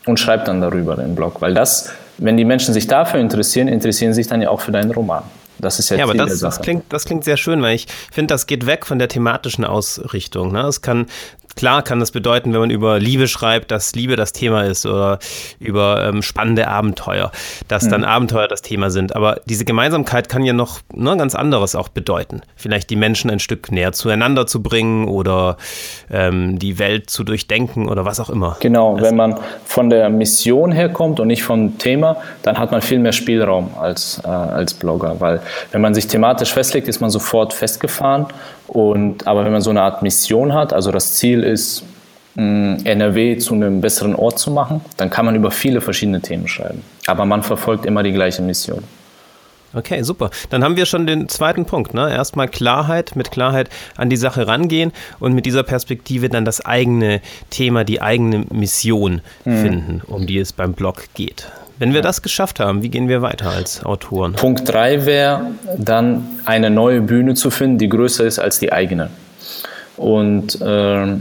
und 0.05 0.19
schreib 0.19 0.47
dann 0.47 0.61
darüber 0.61 0.97
den 0.97 1.15
Blog, 1.15 1.41
weil 1.41 1.55
das 1.55 1.93
wenn 2.19 2.37
die 2.37 2.45
Menschen 2.45 2.75
sich 2.75 2.87
dafür 2.87 3.21
interessieren, 3.21 3.69
interessieren 3.69 4.15
sich 4.15 4.27
dann 4.27 4.43
ja 4.43 4.51
auch 4.51 4.61
für 4.61 4.73
deinen 4.73 4.91
Roman. 4.91 5.23
Das 5.63 5.79
ist 5.79 5.89
ja, 5.89 5.99
ja 5.99 6.05
aber 6.05 6.15
das, 6.15 6.41
das, 6.41 6.61
klingt, 6.61 6.93
das 6.93 7.07
klingt 7.07 7.25
sehr 7.25 7.39
schön, 7.39 7.63
weil 7.63 7.75
ich 7.75 7.87
finde, 8.11 8.35
das 8.35 8.47
geht 8.47 8.67
weg 8.67 8.85
von 8.85 8.99
der 8.99 9.09
thematischen 9.09 9.65
Ausrichtung. 9.65 10.53
Ne? 10.53 10.63
Es 10.63 10.83
kann 10.83 11.07
Klar 11.55 11.83
kann 11.83 12.01
das 12.01 12.11
bedeuten, 12.11 12.53
wenn 12.53 12.61
man 12.61 12.71
über 12.71 12.99
Liebe 12.99 13.29
schreibt, 13.29 13.71
dass 13.71 13.95
Liebe 13.95 14.17
das 14.17 14.33
Thema 14.33 14.63
ist 14.63 14.87
oder 14.87 15.19
über 15.59 16.05
ähm, 16.07 16.23
spannende 16.23 16.69
Abenteuer, 16.69 17.31
dass 17.69 17.85
mhm. 17.85 17.91
dann 17.91 18.05
Abenteuer 18.05 18.49
das 18.49 18.63
Thema 18.63 18.91
sind. 18.91 19.15
Aber 19.15 19.41
diese 19.45 19.65
Gemeinsamkeit 19.65 20.29
kann 20.29 20.45
ja 20.45 20.53
noch 20.53 20.81
ne, 20.95 21.17
ganz 21.17 21.35
anderes 21.35 21.75
auch 21.75 21.89
bedeuten. 21.89 22.43
Vielleicht 22.57 22.91
die 22.91 22.97
Menschen 22.97 23.31
ein 23.31 23.39
Stück 23.39 23.71
näher 23.71 23.93
zueinander 23.93 24.47
zu 24.47 24.63
bringen 24.63 25.09
oder 25.09 25.57
ähm, 26.11 26.59
die 26.59 26.79
Welt 26.79 27.11
zu 27.11 27.23
durchdenken 27.25 27.89
oder 27.89 28.05
was 28.05 28.19
auch 28.19 28.31
immer. 28.31 28.57
Genau, 28.61 28.95
also, 28.95 29.05
wenn 29.05 29.17
man 29.17 29.39
von 29.65 29.91
der 29.91 30.09
Mission 30.09 30.73
herkommt 30.73 31.21
und 31.21 31.29
nicht 31.29 31.43
vom 31.43 31.79
Thema, 31.79 32.17
dann 32.43 32.59
hat 32.59 32.73
man 32.73 32.81
viel 32.81 32.99
mehr 32.99 33.13
Spielraum 33.13 33.73
als, 33.79 34.21
äh, 34.25 34.29
als 34.29 34.75
Blogger. 34.75 35.17
Weil 35.21 35.41
wenn 35.71 35.81
man 35.81 35.95
sich 35.95 36.07
thematisch 36.07 36.53
festlegt, 36.53 36.89
ist 36.89 37.01
man 37.01 37.11
sofort 37.11 37.53
festgefahren 37.53 38.27
und, 38.67 39.27
aber 39.27 39.45
wenn 39.45 39.53
man 39.53 39.63
so 39.63 39.71
eine 39.71 39.83
Art 39.83 40.03
Mission 40.03 40.55
hat, 40.55 40.73
also 40.73 40.91
das 40.91 41.15
Ziel 41.15 41.43
ist, 41.43 41.85
NRW 42.35 43.37
zu 43.37 43.55
einem 43.55 43.83
besseren 43.83 44.15
Ort 44.15 44.39
zu 44.39 44.51
machen, 44.51 44.81
dann 44.97 45.11
kann 45.11 45.27
man 45.27 45.35
über 45.35 45.51
viele 45.51 45.83
verschiedene 45.83 46.23
Themen 46.23 46.49
schreiben. 46.49 46.83
Aber 47.07 47.27
man 47.27 47.43
verfolgt 47.43 47.85
immer 47.85 48.03
die 48.03 48.13
gleiche 48.13 48.41
Mission. 48.41 48.83
Okay, 49.75 50.03
super. 50.03 50.31
Dann 50.51 50.63
haben 50.65 50.77
wir 50.77 50.87
schon 50.87 51.07
den 51.07 51.29
zweiten 51.29 51.65
Punkt. 51.65 51.95
Ne? 51.95 52.11
Erstmal 52.11 52.49
Klarheit, 52.49 53.17
mit 53.17 53.31
Klarheit 53.31 53.71
an 53.97 54.11
die 54.11 54.17
Sache 54.17 54.47
rangehen 54.47 54.93
und 55.19 55.35
mit 55.35 55.47
dieser 55.47 55.63
Perspektive 55.63 56.29
dann 56.29 56.45
das 56.45 56.65
eigene 56.65 57.21
Thema, 57.51 57.85
die 57.85 58.03
eigene 58.03 58.45
Mission 58.51 59.23
hm. 59.45 59.63
finden, 59.63 60.03
um 60.07 60.27
die 60.27 60.39
es 60.39 60.53
beim 60.53 60.75
Blog 60.75 61.05
geht. 61.15 61.51
Wenn 61.83 61.95
wir 61.95 62.03
das 62.03 62.23
geschafft 62.23 62.61
haben, 62.61 62.85
wie 62.85 62.91
gehen 62.91 63.09
wir 63.09 63.23
weiter 63.23 63.51
als 63.51 63.85
Autoren? 63.85 64.35
Punkt 64.35 64.73
3 64.73 65.05
wäre 65.05 65.47
dann 65.77 66.29
eine 66.45 66.71
neue 66.71 67.01
Bühne 67.01 67.35
zu 67.35 67.51
finden, 67.51 67.79
die 67.79 67.89
größer 67.89 68.25
ist 68.25 68.39
als 68.39 68.61
die 68.61 68.73
eigene. 68.73 69.11
Und, 69.97 70.61
äh, 70.61 71.17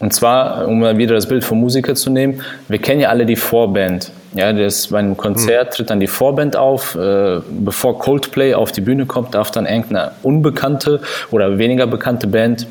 und 0.00 0.12
zwar, 0.12 0.66
um 0.66 0.80
mal 0.80 0.98
wieder 0.98 1.14
das 1.14 1.28
Bild 1.28 1.44
vom 1.44 1.60
Musiker 1.60 1.94
zu 1.94 2.10
nehmen, 2.10 2.42
wir 2.66 2.78
kennen 2.78 3.00
ja 3.02 3.10
alle 3.10 3.26
die 3.26 3.36
Vorband. 3.36 4.10
Ja, 4.34 4.52
das, 4.52 4.88
bei 4.88 4.98
einem 4.98 5.16
Konzert 5.16 5.68
hm. 5.68 5.76
tritt 5.76 5.90
dann 5.90 6.00
die 6.00 6.08
Vorband 6.08 6.56
auf. 6.56 6.96
Äh, 6.96 7.38
bevor 7.60 8.00
Coldplay 8.00 8.54
auf 8.54 8.72
die 8.72 8.80
Bühne 8.80 9.06
kommt, 9.06 9.36
darf 9.36 9.52
dann 9.52 9.66
irgendeine 9.66 10.10
unbekannte 10.24 11.00
oder 11.30 11.58
weniger 11.58 11.86
bekannte 11.86 12.26
Band 12.26 12.66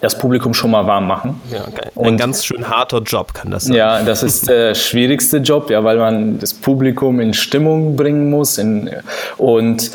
das 0.00 0.16
Publikum 0.16 0.54
schon 0.54 0.70
mal 0.70 0.86
warm 0.86 1.06
machen. 1.06 1.40
Ja, 1.50 1.60
okay. 1.66 1.90
Ein 1.96 2.16
ganz 2.16 2.44
schön 2.44 2.68
harter 2.68 3.02
Job 3.02 3.34
kann 3.34 3.50
das 3.50 3.64
sein. 3.64 3.76
Ja, 3.76 4.02
das 4.02 4.22
ist 4.22 4.48
der 4.48 4.74
schwierigste 4.74 5.38
Job, 5.38 5.70
ja, 5.70 5.84
weil 5.84 5.98
man 5.98 6.38
das 6.38 6.54
Publikum 6.54 7.20
in 7.20 7.34
Stimmung 7.34 7.96
bringen 7.96 8.30
muss. 8.30 8.56
In, 8.56 8.90
und 9.36 9.90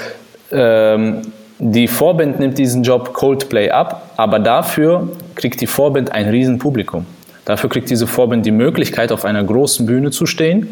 ähm, 0.52 1.22
die 1.58 1.88
Vorband 1.88 2.40
nimmt 2.40 2.58
diesen 2.58 2.84
Job 2.84 3.14
Coldplay 3.14 3.72
ab, 3.72 4.12
aber 4.18 4.40
dafür 4.40 5.10
kriegt 5.34 5.60
die 5.62 5.68
Vorband 5.68 6.12
ein 6.12 6.30
Riesenpublikum. 6.30 7.06
Dafür 7.46 7.70
kriegt 7.70 7.90
diese 7.90 8.08
Vorband 8.08 8.46
die 8.46 8.52
Möglichkeit, 8.52 9.12
auf 9.12 9.26
einer 9.26 9.44
großen 9.44 9.86
Bühne 9.86 10.12
zu 10.12 10.26
stehen 10.26 10.68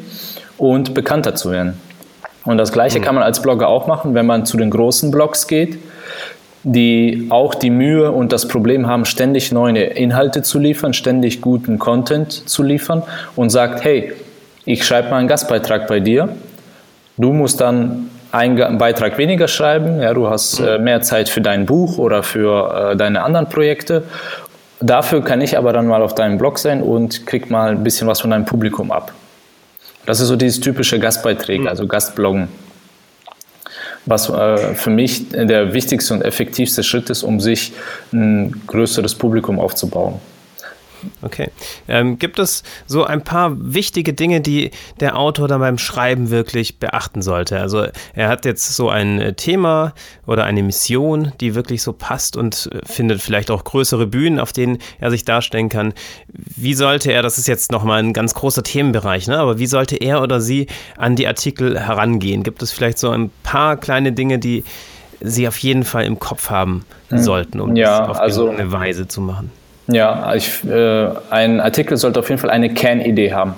und 0.58 0.94
bekannter 0.94 1.36
zu 1.36 1.52
werden. 1.52 1.80
Und 2.46 2.58
das 2.58 2.72
Gleiche 2.72 3.00
mhm. 3.00 3.04
kann 3.04 3.16
man 3.16 3.24
als 3.24 3.42
Blogger 3.42 3.68
auch 3.68 3.88
machen, 3.88 4.14
wenn 4.14 4.26
man 4.26 4.46
zu 4.46 4.58
den 4.58 4.70
großen 4.70 5.10
Blogs 5.10 5.48
geht 5.48 5.80
die 6.64 7.28
auch 7.30 7.56
die 7.56 7.70
Mühe 7.70 8.12
und 8.12 8.32
das 8.32 8.48
Problem 8.48 8.88
haben, 8.88 9.06
ständig 9.06 9.52
neue 9.52 9.84
Inhalte 9.84 10.42
zu 10.42 10.60
liefern, 10.60 10.94
ständig 10.94 11.42
guten 11.42 11.78
Content 11.78 12.32
zu 12.50 12.64
liefern 12.64 13.04
und 13.36 13.50
sagt, 13.50 13.84
hey, 13.84 14.14
ich 14.66 14.86
schreibe 14.86 15.10
mal 15.10 15.18
einen 15.18 15.28
Gastbeitrag 15.28 15.88
bei 15.88 16.00
dir. 16.00 16.30
Du 17.18 17.34
musst 17.34 17.60
dann 17.60 18.10
einen 18.32 18.78
Beitrag 18.78 19.18
weniger 19.18 19.48
schreiben, 19.48 20.02
ja, 20.02 20.14
du 20.14 20.30
hast 20.30 20.60
äh, 20.60 20.80
mehr 20.80 21.02
Zeit 21.02 21.30
für 21.30 21.42
dein 21.42 21.66
Buch 21.66 21.98
oder 21.98 22.24
für 22.24 22.92
äh, 22.94 22.96
deine 22.96 23.24
anderen 23.24 23.48
Projekte. 23.48 24.04
Dafür 24.80 25.24
kann 25.24 25.42
ich 25.42 25.58
aber 25.58 25.72
dann 25.74 25.86
mal 25.86 26.02
auf 26.02 26.16
deinem 26.16 26.38
Blog 26.38 26.58
sein 26.58 26.82
und 26.82 27.28
krieg 27.28 27.52
mal 27.52 27.70
ein 27.72 27.84
bisschen 27.84 28.08
was 28.08 28.22
von 28.22 28.32
deinem 28.32 28.46
Publikum 28.46 28.92
ab. 28.92 29.14
Das 30.06 30.20
ist 30.20 30.30
so 30.30 30.36
dieses 30.36 30.60
typische 30.62 30.98
Gastbeiträge, 31.00 31.64
mhm. 31.64 31.68
also 31.68 31.86
Gastbloggen 31.86 32.48
was 34.06 34.30
äh, 34.30 34.76
für 34.76 34.90
mich 34.90 35.30
der 35.30 35.74
wichtigste 35.74 36.14
und 36.14 36.22
effektivste 36.22 36.84
Schritt 36.84 37.10
ist, 37.10 37.24
um 37.24 37.40
sich 37.40 37.74
ein 38.12 38.62
größeres 38.68 39.16
Publikum 39.16 39.60
aufzubauen. 39.60 40.20
Okay. 41.22 41.50
Ähm, 41.88 42.20
gibt 42.20 42.40
es 42.40 42.64
so 42.86 43.04
ein 43.04 43.24
paar 43.24 43.52
wichtige 43.58 44.14
Dinge, 44.14 44.42
die 44.42 44.72
der 45.00 45.18
Autor 45.18 45.48
dann 45.48 45.60
beim 45.60 45.78
Schreiben 45.78 46.30
wirklich 46.30 46.80
beachten 46.80 47.22
sollte? 47.22 47.60
Also 47.60 47.88
er 48.14 48.28
hat 48.28 48.46
jetzt 48.46 48.76
so 48.76 48.90
ein 48.90 49.20
äh, 49.20 49.34
Thema 49.34 49.94
oder 50.26 50.44
eine 50.44 50.64
Mission, 50.64 51.32
die 51.40 51.56
wirklich 51.56 51.82
so 51.82 51.94
passt 51.94 52.38
und 52.38 52.70
äh, 52.72 52.80
findet 52.86 53.22
vielleicht 53.22 53.52
auch 53.52 53.64
größere 53.64 54.08
Bühnen, 54.08 54.40
auf 54.40 54.54
denen 54.54 54.80
er 55.00 55.12
sich 55.12 55.26
darstellen 55.26 55.70
kann. 55.70 55.94
Wie 56.28 56.74
sollte 56.74 57.12
er, 57.12 57.22
das 57.22 57.38
ist 57.38 57.48
jetzt 57.48 57.72
nochmal 57.72 58.00
ein 58.00 58.14
ganz 58.14 58.34
großer 58.34 58.64
Themenbereich, 58.64 59.28
ne? 59.28 59.38
aber 59.38 59.60
wie 59.60 59.68
sollte 59.68 59.96
er 59.96 60.22
oder 60.22 60.42
sie 60.42 60.68
an 60.98 61.16
die 61.16 61.28
Artikel 61.28 61.80
herangehen? 61.80 62.44
Gibt 62.44 62.62
es 62.62 62.72
vielleicht 62.72 62.98
so 62.98 63.10
ein 63.10 63.32
paar 63.44 63.78
kleine 63.78 64.12
Dinge, 64.12 64.40
die 64.40 64.64
Sie 65.26 65.48
auf 65.48 65.58
jeden 65.60 65.86
Fall 65.86 66.04
im 66.04 66.20
Kopf 66.20 66.50
haben 66.50 66.86
hm. 67.10 67.18
sollten, 67.18 67.62
um 67.62 67.76
ja, 67.78 68.00
das 68.00 68.10
auf 68.10 68.20
also, 68.20 68.50
eine 68.50 68.72
Weise 68.72 69.08
zu 69.08 69.22
machen? 69.22 69.52
Ja, 69.88 70.34
ich, 70.36 70.64
äh, 70.64 71.10
ein 71.30 71.60
Artikel 71.60 71.98
sollte 71.98 72.20
auf 72.20 72.30
jeden 72.30 72.40
Fall 72.40 72.50
eine 72.50 72.74
Kernidee 72.74 73.34
haben. 73.34 73.56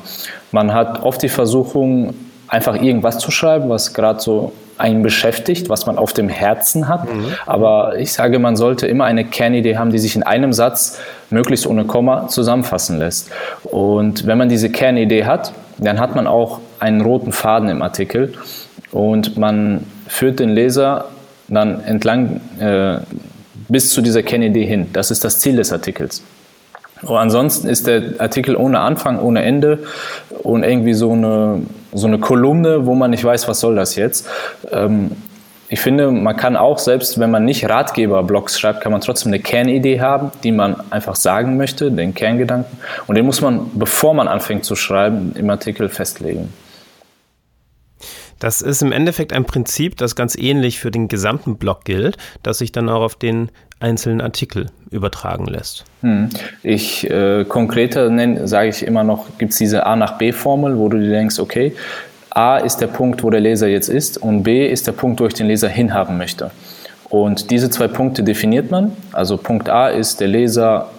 Man 0.51 0.74
hat 0.74 1.03
oft 1.03 1.22
die 1.22 1.29
Versuchung, 1.29 2.15
einfach 2.48 2.75
irgendwas 2.82 3.20
zu 3.20 3.32
schreiben, 3.32 3.70
was 3.70 3.94
gerade 3.94 4.20
so 4.20 4.53
einen 4.77 5.03
beschäftigt, 5.03 5.70
was 5.70 5.86
man 5.86 5.98
auf 5.98 6.13
dem 6.13 6.29
Herzen 6.29 6.88
hat. 6.88 7.12
Mhm. 7.12 7.27
Aber 7.46 7.98
ich 7.98 8.12
sage, 8.12 8.39
man 8.39 8.55
sollte 8.55 8.88
immer 8.88 9.05
eine 9.05 9.24
Kernidee 9.24 9.77
haben, 9.77 9.91
die 9.91 10.00
sich 10.00 10.15
in 10.15 10.24
einem 10.24 10.51
Satz, 10.53 11.00
möglichst 11.29 11.65
ohne 11.65 11.86
Komma, 11.86 12.27
zusammenfassen 12.27 13.00
lässt. 13.00 13.32
Und 13.63 14.27
wenn 14.27 14.38
man 14.38 14.50
diese 14.50 14.70
Kernidee 14.70 15.25
hat, 15.25 15.53
dann 15.77 16.00
hat 16.00 16.15
man 16.15 16.27
auch 16.27 16.60
einen 16.79 17.01
roten 17.01 17.32
Faden 17.32 17.70
im 17.70 17.82
Artikel 17.82 18.34
und 18.91 19.38
man 19.38 19.86
führt 20.08 20.39
den 20.39 20.50
Leser 20.50 21.05
dann 21.48 21.84
entlang 21.84 22.41
äh, 22.60 22.98
bis 23.67 23.89
zu 23.91 24.01
dieser 24.01 24.24
Kernidee 24.24 24.65
hin. 24.65 24.88
Das 24.93 25.12
ist 25.12 25.24
das 25.24 25.39
Ziel 25.39 25.55
des 25.55 25.72
Artikels. 25.72 26.24
Und 27.01 27.17
ansonsten 27.17 27.67
ist 27.67 27.88
der 27.88 28.19
Artikel 28.19 28.55
ohne 28.55 28.79
Anfang, 28.79 29.19
ohne 29.19 29.43
Ende 29.43 29.79
und 30.43 30.63
irgendwie 30.63 30.93
so 30.93 31.12
eine, 31.12 31.62
so 31.93 32.07
eine 32.07 32.19
Kolumne, 32.19 32.86
wo 32.86 32.95
man 32.95 33.12
nicht 33.12 33.24
weiß, 33.24 33.48
was 33.48 33.60
soll 33.60 33.75
das 33.75 33.95
jetzt. 33.95 34.27
Ähm, 34.72 35.12
ich 35.67 35.79
finde, 35.79 36.12
man 36.12 36.38
kann 36.38 36.55
auch, 36.55 36.77
selbst 36.77 37.19
wenn 37.19 37.31
man 37.31 37.43
nicht 37.43 37.67
Ratgeber-Blogs 37.67 38.60
schreibt, 38.60 38.81
kann 38.81 38.91
man 38.91 39.01
trotzdem 39.01 39.31
eine 39.31 39.39
Kernidee 39.39 40.00
haben, 40.00 40.31
die 40.43 40.51
man 40.51 40.75
einfach 40.91 41.15
sagen 41.15 41.57
möchte, 41.57 41.91
den 41.91 42.13
Kerngedanken. 42.13 42.77
Und 43.07 43.15
den 43.15 43.25
muss 43.25 43.41
man, 43.41 43.72
bevor 43.74 44.13
man 44.13 44.27
anfängt 44.27 44.63
zu 44.63 44.75
schreiben, 44.75 45.34
im 45.36 45.50
Artikel 45.50 45.89
festlegen. 45.89 46.53
Das 48.39 48.61
ist 48.61 48.81
im 48.81 48.91
Endeffekt 48.91 49.33
ein 49.33 49.45
Prinzip, 49.45 49.97
das 49.97 50.15
ganz 50.15 50.35
ähnlich 50.35 50.79
für 50.79 50.91
den 50.91 51.07
gesamten 51.07 51.57
Blog 51.57 51.85
gilt, 51.85 52.17
das 52.43 52.57
sich 52.57 52.71
dann 52.71 52.89
auch 52.89 53.01
auf 53.01 53.15
den 53.15 53.49
einzelnen 53.79 54.21
Artikel 54.21 54.67
übertragen 54.91 55.45
lässt. 55.45 55.85
Hm. 56.01 56.29
Ich 56.63 57.09
äh, 57.09 57.45
konkreter 57.45 58.09
sage 58.47 58.69
ich 58.69 58.83
immer 58.83 59.03
noch, 59.03 59.37
gibt 59.37 59.51
es 59.51 59.57
diese 59.57 59.85
A 59.85 59.95
nach 59.95 60.17
B-Formel, 60.17 60.77
wo 60.77 60.89
du 60.89 60.99
dir 60.99 61.09
denkst, 61.09 61.39
okay, 61.39 61.73
A 62.29 62.57
ist 62.57 62.77
der 62.77 62.87
Punkt, 62.87 63.23
wo 63.23 63.29
der 63.29 63.39
Leser 63.39 63.67
jetzt 63.67 63.87
ist 63.87 64.17
und 64.17 64.43
B 64.43 64.67
ist 64.67 64.87
der 64.87 64.91
Punkt, 64.91 65.19
wo 65.21 65.25
ich 65.25 65.33
den 65.33 65.47
Leser 65.47 65.69
hinhaben 65.69 66.17
möchte. 66.17 66.51
Und 67.09 67.51
diese 67.51 67.69
zwei 67.69 67.87
Punkte 67.87 68.23
definiert 68.23 68.71
man. 68.71 68.91
Also 69.13 69.37
Punkt 69.37 69.69
A 69.69 69.87
ist, 69.87 70.19
der 70.19 70.27
Leser 70.27 70.89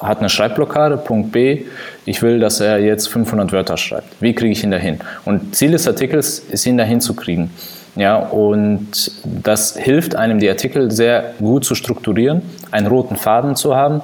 hat 0.00 0.18
eine 0.18 0.28
Schreibblockade. 0.28 0.96
Punkt 0.96 1.32
B, 1.32 1.64
ich 2.06 2.22
will, 2.22 2.40
dass 2.40 2.60
er 2.60 2.78
jetzt 2.78 3.08
500 3.08 3.52
Wörter 3.52 3.76
schreibt. 3.76 4.20
Wie 4.20 4.34
kriege 4.34 4.52
ich 4.52 4.64
ihn 4.64 4.70
dahin? 4.70 4.98
Und 5.24 5.54
Ziel 5.54 5.72
des 5.72 5.86
Artikels 5.86 6.38
ist, 6.38 6.66
ihn 6.66 6.76
dahin 6.76 7.00
zu 7.00 7.14
kriegen. 7.14 7.50
Ja, 7.96 8.16
und 8.16 9.12
das 9.24 9.76
hilft 9.76 10.14
einem, 10.14 10.38
die 10.38 10.48
Artikel 10.48 10.90
sehr 10.90 11.34
gut 11.38 11.64
zu 11.64 11.74
strukturieren, 11.74 12.42
einen 12.70 12.86
roten 12.86 13.16
Faden 13.16 13.56
zu 13.56 13.74
haben 13.74 14.00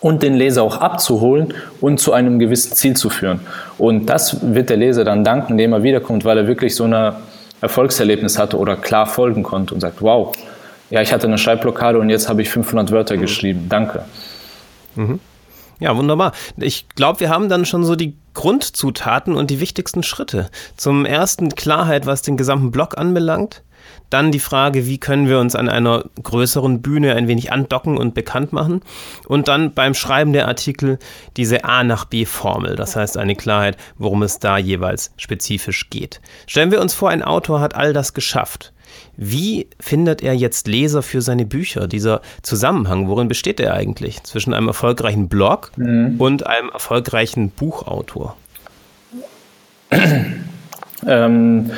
und 0.00 0.22
den 0.22 0.34
Leser 0.34 0.62
auch 0.62 0.76
abzuholen 0.76 1.54
und 1.80 1.98
zu 1.98 2.12
einem 2.12 2.38
gewissen 2.38 2.74
Ziel 2.74 2.94
zu 2.94 3.08
führen. 3.08 3.40
Und 3.78 4.06
das 4.06 4.54
wird 4.54 4.70
der 4.70 4.76
Leser 4.76 5.04
dann 5.04 5.24
danken, 5.24 5.52
indem 5.52 5.72
er 5.72 5.82
wiederkommt, 5.82 6.24
weil 6.24 6.38
er 6.38 6.46
wirklich 6.46 6.76
so 6.76 6.84
ein 6.84 7.14
Erfolgserlebnis 7.60 8.38
hatte 8.38 8.58
oder 8.58 8.76
klar 8.76 9.06
folgen 9.06 9.42
konnte 9.42 9.74
und 9.74 9.80
sagt, 9.80 10.02
wow, 10.02 10.36
ja, 10.90 11.00
ich 11.00 11.12
hatte 11.12 11.26
eine 11.26 11.38
Schreibblockade 11.38 11.98
und 11.98 12.10
jetzt 12.10 12.28
habe 12.28 12.42
ich 12.42 12.50
500 12.50 12.92
Wörter 12.92 13.16
geschrieben. 13.16 13.66
Danke. 13.68 14.04
Mhm. 14.96 15.20
Ja, 15.78 15.96
wunderbar. 15.96 16.32
Ich 16.56 16.88
glaube, 16.94 17.20
wir 17.20 17.28
haben 17.28 17.48
dann 17.48 17.66
schon 17.66 17.84
so 17.84 17.96
die 17.96 18.16
Grundzutaten 18.34 19.34
und 19.34 19.50
die 19.50 19.60
wichtigsten 19.60 20.02
Schritte. 20.02 20.50
Zum 20.76 21.04
ersten 21.04 21.50
Klarheit, 21.50 22.06
was 22.06 22.22
den 22.22 22.36
gesamten 22.36 22.70
Blog 22.70 22.96
anbelangt. 22.96 23.62
Dann 24.10 24.32
die 24.32 24.40
Frage, 24.40 24.86
wie 24.86 24.98
können 24.98 25.28
wir 25.28 25.38
uns 25.38 25.54
an 25.54 25.68
einer 25.68 26.04
größeren 26.22 26.80
Bühne 26.80 27.14
ein 27.14 27.28
wenig 27.28 27.52
andocken 27.52 27.98
und 27.98 28.14
bekannt 28.14 28.52
machen. 28.52 28.80
Und 29.26 29.48
dann 29.48 29.74
beim 29.74 29.94
Schreiben 29.94 30.32
der 30.32 30.48
Artikel 30.48 30.98
diese 31.36 31.64
A 31.64 31.84
nach 31.84 32.04
B 32.04 32.24
Formel. 32.24 32.76
Das 32.76 32.96
heißt 32.96 33.16
eine 33.16 33.36
Klarheit, 33.36 33.76
worum 33.98 34.22
es 34.22 34.38
da 34.38 34.58
jeweils 34.58 35.12
spezifisch 35.16 35.90
geht. 35.90 36.20
Stellen 36.46 36.70
wir 36.70 36.80
uns 36.80 36.94
vor, 36.94 37.10
ein 37.10 37.22
Autor 37.22 37.60
hat 37.60 37.74
all 37.74 37.92
das 37.92 38.14
geschafft. 38.14 38.72
Wie 39.16 39.66
findet 39.80 40.22
er 40.22 40.34
jetzt 40.34 40.68
Leser 40.68 41.02
für 41.02 41.22
seine 41.22 41.46
Bücher? 41.46 41.86
Dieser 41.88 42.20
Zusammenhang, 42.42 43.08
worin 43.08 43.28
besteht 43.28 43.60
er 43.60 43.74
eigentlich 43.74 44.22
zwischen 44.24 44.52
einem 44.52 44.68
erfolgreichen 44.68 45.28
Blog 45.28 45.72
mhm. 45.76 46.16
und 46.18 46.46
einem 46.46 46.68
erfolgreichen 46.70 47.50
Buchautor? 47.50 48.36
ähm, 51.06 51.70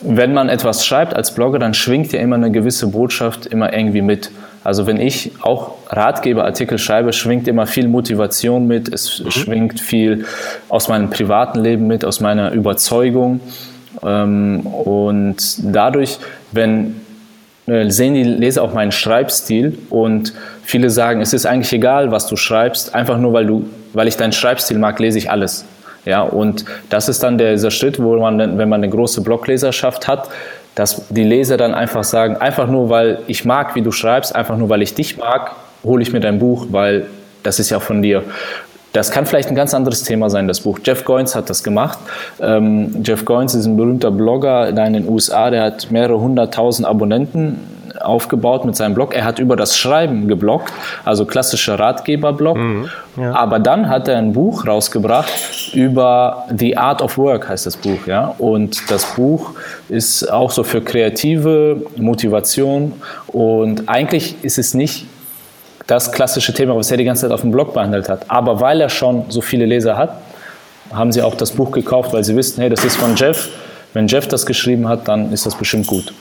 wenn 0.00 0.32
man 0.32 0.48
etwas 0.48 0.86
schreibt 0.86 1.14
als 1.14 1.34
Blogger, 1.34 1.58
dann 1.58 1.74
schwingt 1.74 2.12
ja 2.12 2.20
immer 2.20 2.36
eine 2.36 2.50
gewisse 2.50 2.86
Botschaft 2.86 3.46
immer 3.46 3.72
irgendwie 3.72 4.02
mit. 4.02 4.30
Also 4.64 4.86
wenn 4.86 5.00
ich 5.00 5.32
auch 5.40 5.74
Ratgeberartikel 5.88 6.78
schreibe, 6.78 7.12
schwingt 7.12 7.48
immer 7.48 7.66
viel 7.66 7.88
Motivation 7.88 8.66
mit, 8.66 8.92
es 8.92 9.20
mhm. 9.20 9.30
schwingt 9.30 9.80
viel 9.80 10.24
aus 10.68 10.88
meinem 10.88 11.10
privaten 11.10 11.60
Leben 11.60 11.86
mit, 11.86 12.04
aus 12.04 12.20
meiner 12.20 12.52
Überzeugung. 12.52 13.40
Ähm, 14.02 14.66
und 14.66 15.36
dadurch, 15.62 16.18
wenn 16.52 17.00
äh, 17.66 17.90
sehen 17.90 18.14
die 18.14 18.24
Leser 18.24 18.62
auch 18.62 18.72
meinen 18.72 18.92
Schreibstil 18.92 19.78
und 19.90 20.32
viele 20.62 20.90
sagen, 20.90 21.20
es 21.20 21.32
ist 21.32 21.46
eigentlich 21.46 21.72
egal, 21.72 22.10
was 22.10 22.26
du 22.26 22.36
schreibst, 22.36 22.94
einfach 22.94 23.18
nur 23.18 23.32
weil 23.32 23.46
du, 23.46 23.68
weil 23.92 24.08
ich 24.08 24.16
deinen 24.16 24.32
Schreibstil 24.32 24.78
mag, 24.78 24.98
lese 24.98 25.18
ich 25.18 25.30
alles. 25.30 25.64
Ja, 26.04 26.22
und 26.22 26.64
das 26.88 27.08
ist 27.08 27.22
dann 27.22 27.36
der, 27.36 27.52
dieser 27.52 27.70
Schritt, 27.70 28.02
wo 28.02 28.16
man, 28.16 28.38
wenn 28.38 28.68
man 28.68 28.82
eine 28.82 28.88
große 28.88 29.20
Blogleserschaft 29.20 30.08
hat, 30.08 30.30
dass 30.74 31.02
die 31.10 31.24
Leser 31.24 31.56
dann 31.56 31.74
einfach 31.74 32.04
sagen, 32.04 32.36
einfach 32.36 32.68
nur 32.68 32.88
weil 32.88 33.18
ich 33.26 33.44
mag, 33.44 33.74
wie 33.74 33.82
du 33.82 33.90
schreibst, 33.90 34.34
einfach 34.34 34.56
nur 34.56 34.68
weil 34.70 34.80
ich 34.80 34.94
dich 34.94 35.18
mag, 35.18 35.56
hole 35.84 36.00
ich 36.02 36.12
mir 36.12 36.20
dein 36.20 36.38
Buch, 36.38 36.68
weil 36.70 37.06
das 37.42 37.58
ist 37.58 37.70
ja 37.70 37.80
von 37.80 38.00
dir. 38.00 38.22
Das 38.92 39.10
kann 39.10 39.26
vielleicht 39.26 39.48
ein 39.50 39.54
ganz 39.54 39.74
anderes 39.74 40.02
Thema 40.02 40.30
sein, 40.30 40.48
das 40.48 40.60
Buch. 40.60 40.78
Jeff 40.82 41.04
Goins 41.04 41.34
hat 41.34 41.50
das 41.50 41.62
gemacht. 41.62 41.98
Ähm, 42.40 43.02
Jeff 43.04 43.24
Goins 43.24 43.54
ist 43.54 43.66
ein 43.66 43.76
berühmter 43.76 44.10
Blogger 44.10 44.72
da 44.72 44.86
in 44.86 44.94
den 44.94 45.08
USA, 45.08 45.50
der 45.50 45.62
hat 45.62 45.90
mehrere 45.90 46.20
hunderttausend 46.20 46.86
Abonnenten 46.86 47.60
aufgebaut 48.00 48.64
mit 48.64 48.76
seinem 48.76 48.94
Blog. 48.94 49.14
Er 49.14 49.24
hat 49.24 49.38
über 49.38 49.56
das 49.56 49.76
Schreiben 49.76 50.28
gebloggt, 50.28 50.72
also 51.04 51.24
klassischer 51.26 51.78
Ratgeberblog. 51.78 52.56
Mhm, 52.56 52.88
ja. 53.16 53.34
Aber 53.34 53.58
dann 53.58 53.88
hat 53.88 54.08
er 54.08 54.18
ein 54.18 54.32
Buch 54.32 54.66
rausgebracht 54.66 55.28
über 55.72 56.46
The 56.56 56.76
Art 56.76 57.02
of 57.02 57.18
Work, 57.18 57.48
heißt 57.48 57.66
das 57.66 57.76
Buch. 57.76 58.06
Ja? 58.06 58.34
Und 58.38 58.90
das 58.90 59.14
Buch 59.14 59.52
ist 59.88 60.30
auch 60.30 60.50
so 60.50 60.62
für 60.62 60.80
kreative 60.80 61.82
Motivation. 61.96 62.92
Und 63.26 63.88
eigentlich 63.88 64.36
ist 64.42 64.58
es 64.58 64.74
nicht 64.74 65.06
das 65.88 66.12
klassische 66.12 66.54
Thema, 66.54 66.76
was 66.76 66.90
er 66.90 66.98
die 66.98 67.04
ganze 67.04 67.22
Zeit 67.22 67.32
auf 67.32 67.40
dem 67.40 67.50
Blog 67.50 67.74
behandelt 67.74 68.08
hat. 68.08 68.30
Aber 68.30 68.60
weil 68.60 68.80
er 68.80 68.90
schon 68.90 69.24
so 69.30 69.40
viele 69.40 69.66
Leser 69.66 69.96
hat, 69.96 70.20
haben 70.92 71.10
sie 71.12 71.22
auch 71.22 71.34
das 71.34 71.50
Buch 71.50 71.72
gekauft, 71.72 72.12
weil 72.12 72.22
sie 72.22 72.36
wissen, 72.36 72.60
hey, 72.60 72.70
das 72.70 72.84
ist 72.84 72.96
von 72.96 73.16
Jeff. 73.16 73.48
Wenn 73.94 74.06
Jeff 74.06 74.28
das 74.28 74.46
geschrieben 74.46 74.86
hat, 74.86 75.08
dann 75.08 75.32
ist 75.32 75.46
das 75.46 75.56
bestimmt 75.56 75.86
gut. 75.86 76.12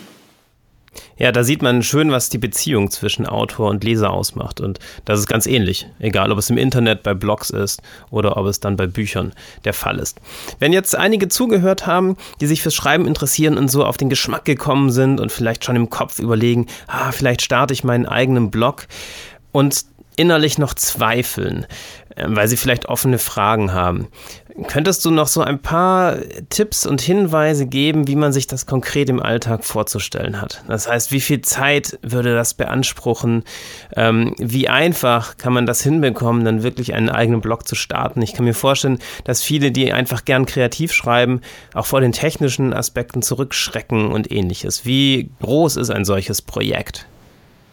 Ja, 1.17 1.31
da 1.31 1.43
sieht 1.43 1.61
man 1.63 1.81
schön, 1.83 2.11
was 2.11 2.29
die 2.29 2.37
Beziehung 2.37 2.91
zwischen 2.91 3.25
Autor 3.25 3.69
und 3.69 3.83
Leser 3.83 4.11
ausmacht. 4.11 4.61
Und 4.61 4.79
das 5.03 5.19
ist 5.19 5.27
ganz 5.27 5.47
ähnlich, 5.47 5.87
egal 5.99 6.31
ob 6.31 6.37
es 6.37 6.49
im 6.49 6.57
Internet, 6.57 7.03
bei 7.03 7.13
Blogs 7.13 7.49
ist 7.49 7.81
oder 8.11 8.37
ob 8.37 8.45
es 8.45 8.59
dann 8.59 8.77
bei 8.77 8.87
Büchern 8.87 9.33
der 9.65 9.73
Fall 9.73 9.99
ist. 9.99 10.19
Wenn 10.59 10.73
jetzt 10.73 10.95
einige 10.95 11.27
zugehört 11.27 11.87
haben, 11.87 12.17
die 12.39 12.47
sich 12.47 12.61
fürs 12.61 12.75
Schreiben 12.75 13.07
interessieren 13.07 13.57
und 13.57 13.69
so 13.69 13.83
auf 13.83 13.97
den 13.97 14.09
Geschmack 14.09 14.45
gekommen 14.45 14.91
sind 14.91 15.19
und 15.19 15.31
vielleicht 15.31 15.65
schon 15.65 15.75
im 15.75 15.89
Kopf 15.89 16.19
überlegen, 16.19 16.67
ah, 16.87 17.11
vielleicht 17.11 17.41
starte 17.41 17.73
ich 17.73 17.83
meinen 17.83 18.05
eigenen 18.05 18.51
Blog, 18.51 18.87
und 19.57 19.85
innerlich 20.17 20.59
noch 20.59 20.75
zweifeln, 20.75 21.65
ähm, 22.15 22.35
weil 22.35 22.47
sie 22.47 22.57
vielleicht 22.57 22.85
offene 22.85 23.17
Fragen 23.17 23.73
haben. 23.73 24.07
Könntest 24.67 25.03
du 25.03 25.09
noch 25.09 25.27
so 25.27 25.41
ein 25.41 25.59
paar 25.59 26.17
Tipps 26.49 26.85
und 26.85 27.01
Hinweise 27.01 27.65
geben, 27.65 28.07
wie 28.07 28.15
man 28.15 28.33
sich 28.33 28.45
das 28.45 28.67
konkret 28.67 29.09
im 29.09 29.19
Alltag 29.19 29.65
vorzustellen 29.65 30.39
hat? 30.39 30.63
Das 30.67 30.87
heißt, 30.87 31.11
wie 31.11 31.21
viel 31.21 31.41
Zeit 31.41 31.97
würde 32.03 32.35
das 32.35 32.53
beanspruchen? 32.53 33.45
Ähm, 33.95 34.35
wie 34.37 34.69
einfach 34.69 35.37
kann 35.37 35.53
man 35.53 35.65
das 35.65 35.81
hinbekommen, 35.81 36.45
dann 36.45 36.61
wirklich 36.61 36.93
einen 36.93 37.09
eigenen 37.09 37.41
Blog 37.41 37.67
zu 37.67 37.73
starten? 37.73 38.21
Ich 38.21 38.33
kann 38.33 38.45
mir 38.45 38.53
vorstellen, 38.53 38.99
dass 39.23 39.41
viele, 39.41 39.71
die 39.71 39.91
einfach 39.91 40.23
gern 40.23 40.45
kreativ 40.45 40.93
schreiben, 40.93 41.41
auch 41.73 41.87
vor 41.87 42.01
den 42.01 42.11
technischen 42.11 42.73
Aspekten 42.73 43.23
zurückschrecken 43.23 44.11
und 44.11 44.31
ähnliches. 44.31 44.85
Wie 44.85 45.31
groß 45.41 45.77
ist 45.77 45.89
ein 45.89 46.05
solches 46.05 46.43
Projekt? 46.43 47.07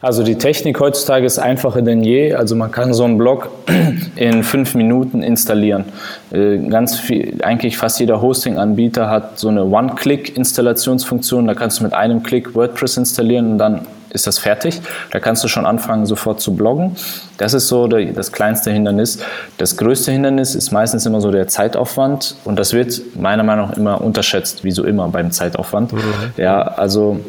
Also 0.05 0.23
die 0.23 0.37
Technik 0.37 0.79
heutzutage 0.81 1.25
ist 1.25 1.39
einfacher 1.39 1.81
denn 1.81 2.03
je. 2.03 2.35
Also 2.35 2.55
man 2.57 2.71
kann 2.71 2.93
so 2.93 3.05
einen 3.05 3.17
Blog 3.17 3.49
in 4.17 4.45
fünf 4.45 4.75
Minuten 4.75 5.23
installieren. 5.23 5.87
Äh, 6.31 6.59
ganz 6.69 6.99
viel, 6.99 7.43
eigentlich 7.43 7.79
fast 7.79 7.99
jeder 8.01 8.21
Hosting-Anbieter 8.21 9.09
hat 9.09 9.39
so 9.39 9.49
eine 9.49 9.65
One-Click-Installationsfunktion. 9.65 11.47
Da 11.47 11.55
kannst 11.55 11.81
du 11.81 11.85
mit 11.85 11.95
einem 11.95 12.23
Klick 12.23 12.55
WordPress 12.55 12.99
installieren 12.99 13.53
und 13.53 13.59
dann 13.59 13.87
ist 14.11 14.27
das 14.27 14.39
fertig. 14.39 14.81
Da 15.11 15.21
kannst 15.21 15.43
du 15.43 15.49
schon 15.49 15.65
anfangen, 15.67 16.05
sofort 16.05 16.41
zu 16.41 16.55
bloggen. 16.55 16.97
Das 17.39 17.55
ist 17.55 17.69
so 17.69 17.89
das 17.89 18.31
kleinste 18.31 18.71
Hindernis. 18.71 19.19
Das 19.59 19.77
größte 19.77 20.13
Hindernis 20.13 20.55
ist 20.55 20.71
meistens 20.71 21.07
immer 21.07 21.21
so 21.21 21.31
der 21.31 21.49
Zeitaufwand 21.49 22.37
und 22.45 22.59
das 22.59 22.75
wird 22.75 23.17
meiner 23.17 23.43
Meinung 23.43 23.71
nach 23.71 23.77
immer 23.77 24.01
unterschätzt, 24.01 24.65
wie 24.65 24.71
so 24.71 24.85
immer 24.85 25.09
beim 25.09 25.33
Zeitaufwand. 25.33 25.93
Mhm. 25.93 26.03
Ja, 26.37 26.61
also 26.63 27.21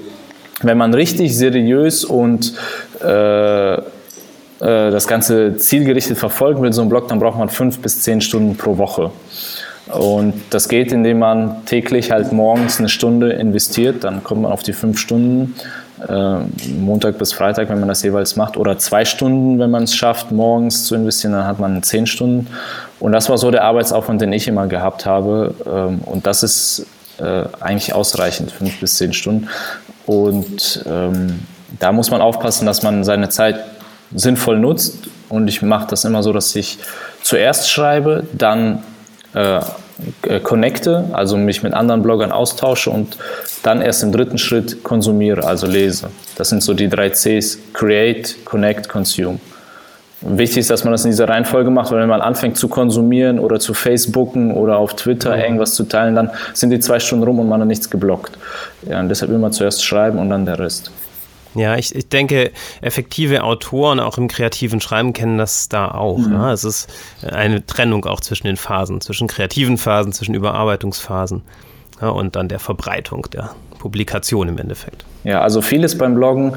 wenn 0.61 0.77
man 0.77 0.93
richtig 0.93 1.35
seriös 1.35 2.05
und 2.05 2.53
äh, 3.03 3.73
äh, 3.75 3.81
das 4.59 5.07
Ganze 5.07 5.57
zielgerichtet 5.57 6.17
verfolgen 6.17 6.61
will, 6.61 6.71
so 6.71 6.81
einen 6.81 6.89
Blog, 6.89 7.07
dann 7.07 7.19
braucht 7.19 7.37
man 7.37 7.49
fünf 7.49 7.79
bis 7.79 8.01
zehn 8.01 8.21
Stunden 8.21 8.55
pro 8.55 8.77
Woche. 8.77 9.11
Und 9.87 10.33
das 10.49 10.67
geht, 10.67 10.91
indem 10.91 11.19
man 11.19 11.63
täglich 11.65 12.09
halt 12.09 12.31
morgens 12.31 12.79
eine 12.79 12.89
Stunde 12.89 13.33
investiert, 13.33 14.03
dann 14.03 14.23
kommt 14.23 14.41
man 14.41 14.51
auf 14.51 14.63
die 14.63 14.73
fünf 14.73 14.97
Stunden, 14.97 15.55
äh, 16.07 16.37
Montag 16.79 17.19
bis 17.19 17.33
Freitag, 17.33 17.69
wenn 17.69 17.79
man 17.79 17.89
das 17.89 18.01
jeweils 18.01 18.35
macht, 18.35 18.57
oder 18.57 18.77
zwei 18.79 19.05
Stunden, 19.05 19.59
wenn 19.59 19.69
man 19.69 19.83
es 19.83 19.95
schafft, 19.95 20.31
morgens 20.31 20.85
zu 20.85 20.95
investieren, 20.95 21.33
dann 21.33 21.45
hat 21.45 21.59
man 21.59 21.83
zehn 21.83 22.07
Stunden. 22.07 22.47
Und 22.99 23.11
das 23.11 23.29
war 23.29 23.37
so 23.37 23.51
der 23.51 23.63
Arbeitsaufwand, 23.63 24.21
den 24.21 24.33
ich 24.33 24.47
immer 24.47 24.67
gehabt 24.67 25.05
habe. 25.05 25.53
Ähm, 25.67 25.99
und 26.05 26.25
das 26.25 26.41
ist 26.41 26.87
äh, 27.19 27.43
eigentlich 27.59 27.93
ausreichend, 27.93 28.51
fünf 28.51 28.79
bis 28.79 28.97
zehn 28.97 29.13
Stunden. 29.13 29.47
Und 30.05 30.83
ähm, 30.85 31.39
da 31.79 31.91
muss 31.91 32.11
man 32.11 32.21
aufpassen, 32.21 32.65
dass 32.65 32.83
man 32.83 33.03
seine 33.03 33.29
Zeit 33.29 33.59
sinnvoll 34.13 34.59
nutzt. 34.59 35.09
Und 35.29 35.47
ich 35.47 35.61
mache 35.61 35.87
das 35.89 36.05
immer 36.05 36.23
so, 36.23 36.31
dass 36.31 36.55
ich 36.55 36.77
zuerst 37.21 37.69
schreibe, 37.69 38.25
dann 38.33 38.83
äh, 39.33 39.59
äh, 40.23 40.39
connecte, 40.41 41.05
also 41.13 41.37
mich 41.37 41.63
mit 41.63 41.73
anderen 41.73 42.03
Bloggern 42.03 42.31
austausche 42.31 42.89
und 42.89 43.17
dann 43.63 43.81
erst 43.81 44.03
im 44.03 44.11
dritten 44.11 44.37
Schritt 44.37 44.83
konsumiere, 44.83 45.45
also 45.45 45.67
lese. 45.67 46.09
Das 46.35 46.49
sind 46.49 46.61
so 46.61 46.73
die 46.73 46.89
drei 46.89 47.09
Cs, 47.09 47.57
Create, 47.73 48.43
Connect, 48.45 48.89
Consume. 48.89 49.39
Wichtig 50.27 50.57
ist, 50.57 50.71
dass 50.71 50.83
man 50.83 50.91
das 50.91 51.05
in 51.05 51.11
dieser 51.11 51.29
Reihenfolge 51.29 51.69
macht, 51.69 51.91
weil 51.91 52.01
wenn 52.01 52.09
man 52.09 52.21
anfängt 52.21 52.57
zu 52.57 52.67
konsumieren 52.67 53.37
oder 53.37 53.59
zu 53.59 53.73
Facebooken 53.73 54.51
oder 54.51 54.77
auf 54.77 54.95
Twitter 54.95 55.37
irgendwas 55.37 55.75
zu 55.75 55.83
teilen, 55.83 56.15
dann 56.15 56.31
sind 56.53 56.71
die 56.71 56.79
zwei 56.79 56.99
Stunden 56.99 57.23
rum 57.23 57.39
und 57.39 57.47
man 57.47 57.61
hat 57.61 57.67
nichts 57.67 57.89
geblockt. 57.89 58.37
Ja, 58.89 58.99
und 58.99 59.09
deshalb 59.09 59.31
immer 59.31 59.51
zuerst 59.51 59.85
schreiben 59.85 60.17
und 60.17 60.29
dann 60.29 60.45
der 60.45 60.57
Rest. 60.57 60.91
Ja, 61.53 61.75
ich, 61.77 61.95
ich 61.95 62.09
denke, 62.09 62.51
effektive 62.81 63.43
Autoren 63.43 63.99
auch 63.99 64.17
im 64.17 64.27
kreativen 64.27 64.81
Schreiben 64.81 65.13
kennen 65.13 65.37
das 65.37 65.69
da 65.69 65.89
auch. 65.89 66.17
Mhm. 66.17 66.33
Ja. 66.33 66.51
Es 66.51 66.63
ist 66.63 66.89
eine 67.23 67.65
Trennung 67.65 68.05
auch 68.05 68.19
zwischen 68.19 68.47
den 68.47 68.57
Phasen, 68.57 69.01
zwischen 69.01 69.27
kreativen 69.27 69.77
Phasen, 69.77 70.11
zwischen 70.11 70.35
Überarbeitungsphasen 70.35 71.43
ja, 72.01 72.09
und 72.09 72.35
dann 72.35 72.49
der 72.49 72.59
Verbreitung 72.59 73.27
der 73.31 73.51
Publikation 73.79 74.49
im 74.49 74.57
Endeffekt. 74.57 75.05
Ja, 75.23 75.41
also 75.41 75.61
vieles 75.61 75.97
beim 75.97 76.15
Bloggen, 76.15 76.53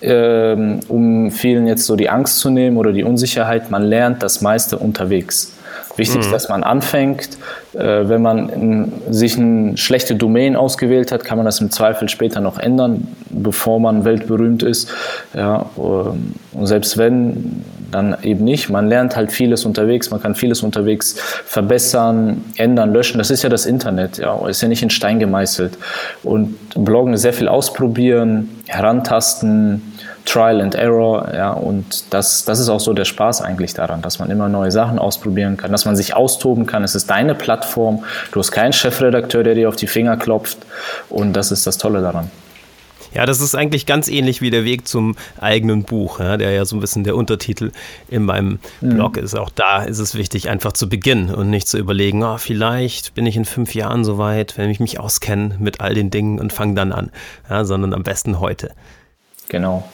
ähm, 0.00 0.80
um 0.88 1.30
vielen 1.30 1.66
jetzt 1.66 1.86
so 1.86 1.96
die 1.96 2.08
Angst 2.08 2.38
zu 2.38 2.50
nehmen 2.50 2.76
oder 2.76 2.92
die 2.92 3.04
Unsicherheit, 3.04 3.70
man 3.70 3.82
lernt 3.84 4.22
das 4.22 4.40
meiste 4.40 4.78
unterwegs. 4.78 5.52
Wichtig 5.96 6.20
ist, 6.20 6.28
mhm. 6.28 6.32
dass 6.32 6.48
man 6.48 6.62
anfängt. 6.62 7.30
Äh, 7.74 8.08
wenn 8.08 8.22
man 8.22 8.48
in, 8.48 8.92
sich 9.10 9.36
eine 9.36 9.76
schlechte 9.76 10.14
Domain 10.14 10.54
ausgewählt 10.54 11.10
hat, 11.10 11.24
kann 11.24 11.38
man 11.38 11.44
das 11.44 11.60
im 11.60 11.70
Zweifel 11.70 12.08
später 12.08 12.40
noch 12.40 12.58
ändern, 12.58 13.08
bevor 13.30 13.80
man 13.80 14.04
weltberühmt 14.04 14.62
ist. 14.62 14.90
Ja, 15.34 15.66
ähm, 15.76 16.34
und 16.52 16.66
selbst 16.66 16.98
wenn, 16.98 17.64
dann 17.90 18.16
eben 18.22 18.44
nicht. 18.44 18.68
Man 18.68 18.88
lernt 18.88 19.16
halt 19.16 19.32
vieles 19.32 19.64
unterwegs, 19.64 20.10
man 20.10 20.20
kann 20.20 20.34
vieles 20.34 20.62
unterwegs 20.62 21.16
verbessern, 21.46 22.44
ändern, 22.56 22.92
löschen. 22.92 23.18
Das 23.18 23.30
ist 23.30 23.42
ja 23.42 23.48
das 23.48 23.66
Internet, 23.66 24.18
ja, 24.18 24.46
ist 24.48 24.60
ja 24.60 24.68
nicht 24.68 24.82
in 24.82 24.90
Stein 24.90 25.18
gemeißelt. 25.18 25.78
Und 26.22 26.56
Bloggen 26.74 27.16
sehr 27.16 27.32
viel 27.32 27.48
ausprobieren, 27.48 28.48
herantasten, 28.66 29.82
Trial 30.28 30.60
and 30.60 30.74
Error, 30.74 31.32
ja, 31.34 31.52
und 31.52 32.12
das, 32.12 32.44
das 32.44 32.60
ist 32.60 32.68
auch 32.68 32.80
so 32.80 32.92
der 32.92 33.06
Spaß 33.06 33.40
eigentlich 33.40 33.72
daran, 33.72 34.02
dass 34.02 34.18
man 34.18 34.30
immer 34.30 34.50
neue 34.50 34.70
Sachen 34.70 34.98
ausprobieren 34.98 35.56
kann, 35.56 35.72
dass 35.72 35.86
man 35.86 35.96
sich 35.96 36.14
austoben 36.14 36.66
kann. 36.66 36.84
Es 36.84 36.94
ist 36.94 37.08
deine 37.08 37.34
Plattform, 37.34 38.04
du 38.32 38.40
hast 38.40 38.50
keinen 38.50 38.74
Chefredakteur, 38.74 39.42
der 39.42 39.54
dir 39.54 39.70
auf 39.70 39.76
die 39.76 39.86
Finger 39.86 40.18
klopft 40.18 40.58
und 41.08 41.32
das 41.32 41.50
ist 41.50 41.66
das 41.66 41.78
Tolle 41.78 42.02
daran. 42.02 42.30
Ja, 43.14 43.26
das 43.26 43.40
ist 43.40 43.54
eigentlich 43.54 43.86
ganz 43.86 44.08
ähnlich 44.08 44.40
wie 44.40 44.50
der 44.50 44.64
Weg 44.64 44.86
zum 44.86 45.16
eigenen 45.40 45.84
Buch, 45.84 46.20
ja, 46.20 46.36
der 46.36 46.52
ja 46.52 46.64
so 46.64 46.76
ein 46.76 46.80
bisschen 46.80 47.04
der 47.04 47.16
Untertitel 47.16 47.72
in 48.08 48.24
meinem 48.24 48.58
mhm. 48.80 48.94
Blog 48.94 49.16
ist. 49.16 49.34
Auch 49.34 49.50
da 49.50 49.82
ist 49.82 49.98
es 49.98 50.14
wichtig, 50.14 50.48
einfach 50.48 50.72
zu 50.72 50.88
beginnen 50.88 51.34
und 51.34 51.50
nicht 51.50 51.68
zu 51.68 51.78
überlegen, 51.78 52.22
oh, 52.22 52.38
vielleicht 52.38 53.14
bin 53.14 53.26
ich 53.26 53.36
in 53.36 53.44
fünf 53.44 53.74
Jahren 53.74 54.04
soweit, 54.04 54.58
wenn 54.58 54.70
ich 54.70 54.80
mich 54.80 55.00
auskenne 55.00 55.56
mit 55.58 55.80
all 55.80 55.94
den 55.94 56.10
Dingen 56.10 56.38
und 56.38 56.52
fange 56.52 56.74
dann 56.74 56.92
an, 56.92 57.10
ja, 57.48 57.64
sondern 57.64 57.94
am 57.94 58.02
besten 58.02 58.40
heute. 58.40 58.72
Genau. 59.48 59.88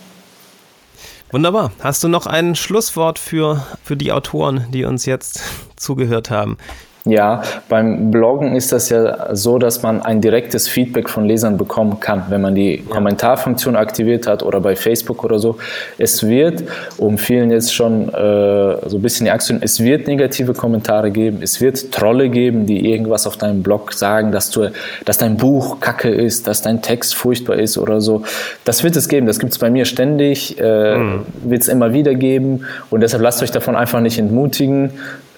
Wunderbar. 1.31 1.73
Hast 1.81 2.05
du 2.05 2.09
noch 2.09 2.27
ein 2.27 2.55
Schlusswort 2.55 3.19
für, 3.19 3.67
für 3.83 3.97
die 3.97 4.13
Autoren, 4.13 4.67
die 4.71 4.85
uns 4.85 5.05
jetzt 5.07 5.43
zugehört 5.77 6.31
haben? 6.31 6.59
Ja, 7.07 7.43
beim 7.69 8.11
Bloggen 8.11 8.57
ist 8.57 8.73
das 8.73 8.89
ja 8.89 9.35
so, 9.35 9.59
dass 9.59 9.83
man 9.83 10.01
ein 10.01 10.23
direktes 10.23 10.69
Feedback 10.69 11.11
von 11.11 11.27
Lesern 11.27 11.59
bekommen 11.59 12.01
kann, 12.01 12.25
wenn 12.31 12.41
man 12.41 12.55
die 12.55 12.77
ja. 12.77 12.83
Kommentarfunktion 12.89 13.77
aktiviert 13.77 14.27
hat 14.27 14.43
oder 14.43 14.59
bei 14.61 14.75
Facebook 14.75 15.23
oder 15.23 15.39
so. 15.39 15.59
Es 15.99 16.27
wird, 16.27 16.65
um 16.97 17.19
vielen 17.19 17.51
jetzt 17.51 17.75
schon 17.75 18.09
äh, 18.09 18.89
so 18.89 18.97
ein 18.97 19.03
bisschen 19.03 19.27
die 19.27 19.31
Aktion, 19.31 19.59
es 19.61 19.81
wird 19.81 20.07
negative 20.07 20.55
Kommentare 20.55 21.11
geben, 21.11 21.41
es 21.43 21.61
wird 21.61 21.93
Trolle 21.93 22.31
geben, 22.31 22.65
die 22.65 22.91
irgendwas 22.91 23.27
auf 23.27 23.37
deinem 23.37 23.63
Blog 23.63 23.93
sagen, 23.93 24.33
dass, 24.33 24.49
du, 24.49 24.73
dass 25.05 25.19
dein 25.19 25.37
Buch 25.37 25.81
kacke 25.81 26.09
ist, 26.09 26.47
dass 26.47 26.63
dein 26.63 26.81
Text 26.81 27.15
furchtbar 27.15 27.57
ist 27.57 27.77
oder 27.77 28.01
so. 28.01 28.23
Das 28.65 28.83
wird 28.83 28.97
es 28.97 29.09
geben, 29.09 29.27
das 29.27 29.39
gibt 29.39 29.53
es 29.53 29.59
bei 29.59 29.69
mir 29.69 29.85
ständig, 29.85 30.59
äh, 30.59 30.97
mhm. 30.97 31.27
wird 31.43 31.61
es 31.61 31.69
immer 31.69 31.93
wieder 31.93 32.15
geben 32.15 32.65
und 32.89 33.03
deshalb 33.03 33.23
lasst 33.23 33.43
euch 33.43 33.51
davon 33.51 33.77
einfach 33.77 34.01
nicht 34.01 34.19
entmutigen 34.19 34.93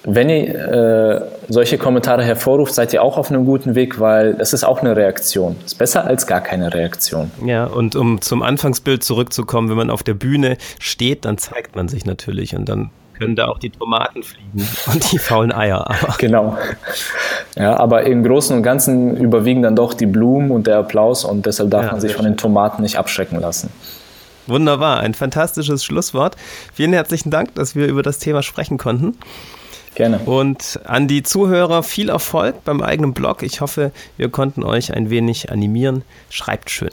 wenn 0.09 0.29
ihr 0.29 0.55
äh, 0.55 1.21
solche 1.49 1.77
Kommentare 1.77 2.23
hervorruft, 2.23 2.73
seid 2.73 2.93
ihr 2.93 3.03
auch 3.03 3.17
auf 3.17 3.29
einem 3.29 3.45
guten 3.45 3.75
Weg, 3.75 3.99
weil 3.99 4.35
das 4.35 4.53
ist 4.53 4.63
auch 4.63 4.79
eine 4.79 4.95
Reaktion. 4.95 5.57
Ist 5.65 5.77
besser 5.77 6.05
als 6.05 6.25
gar 6.25 6.39
keine 6.39 6.73
Reaktion. 6.73 7.29
Ja, 7.45 7.65
und 7.65 7.97
um 7.97 8.21
zum 8.21 8.41
Anfangsbild 8.41 9.03
zurückzukommen, 9.03 9.69
wenn 9.69 9.75
man 9.75 9.89
auf 9.89 10.03
der 10.03 10.13
Bühne 10.13 10.57
steht, 10.79 11.25
dann 11.25 11.37
zeigt 11.37 11.75
man 11.75 11.89
sich 11.89 12.05
natürlich 12.05 12.55
und 12.55 12.69
dann 12.69 12.89
können 13.19 13.35
da 13.35 13.47
auch 13.47 13.59
die 13.59 13.69
Tomaten 13.69 14.23
fliegen 14.23 14.65
und 14.93 15.11
die 15.11 15.19
faulen 15.19 15.51
Eier. 15.51 15.89
Aber. 15.89 16.15
Genau. 16.17 16.57
Ja, 17.57 17.75
aber 17.77 18.03
im 18.03 18.23
Großen 18.23 18.55
und 18.55 18.63
Ganzen 18.63 19.17
überwiegen 19.17 19.61
dann 19.61 19.75
doch 19.75 19.93
die 19.93 20.05
Blumen 20.05 20.51
und 20.51 20.67
der 20.67 20.77
Applaus 20.77 21.25
und 21.25 21.45
deshalb 21.45 21.69
darf 21.69 21.85
ja, 21.85 21.91
man 21.91 21.99
sich 21.99 22.13
von 22.13 22.23
den 22.23 22.37
Tomaten 22.37 22.81
nicht 22.81 22.97
abschrecken 22.97 23.41
lassen. 23.41 23.71
Wunderbar, 24.45 25.01
ein 25.01 25.13
fantastisches 25.13 25.83
Schlusswort. 25.83 26.37
Vielen 26.73 26.93
herzlichen 26.93 27.29
Dank, 27.29 27.55
dass 27.55 27.75
wir 27.75 27.87
über 27.87 28.03
das 28.03 28.19
Thema 28.19 28.41
sprechen 28.41 28.77
konnten. 28.77 29.17
Gerne. 29.97 30.19
Und 30.19 30.79
an 30.85 31.07
die 31.07 31.23
Zuhörer 31.23 31.81
viel 31.81 32.09
Erfolg 32.09 32.63
beim 32.63 32.83
eigenen 32.83 33.15
Blog. 33.15 33.41
Ich 33.41 33.61
hoffe, 33.61 33.91
wir 34.15 34.29
konnten 34.29 34.63
euch 34.63 34.93
ein 34.93 35.09
wenig 35.09 35.51
animieren. 35.51 36.03
Schreibt 36.29 36.69
schön. 36.69 36.91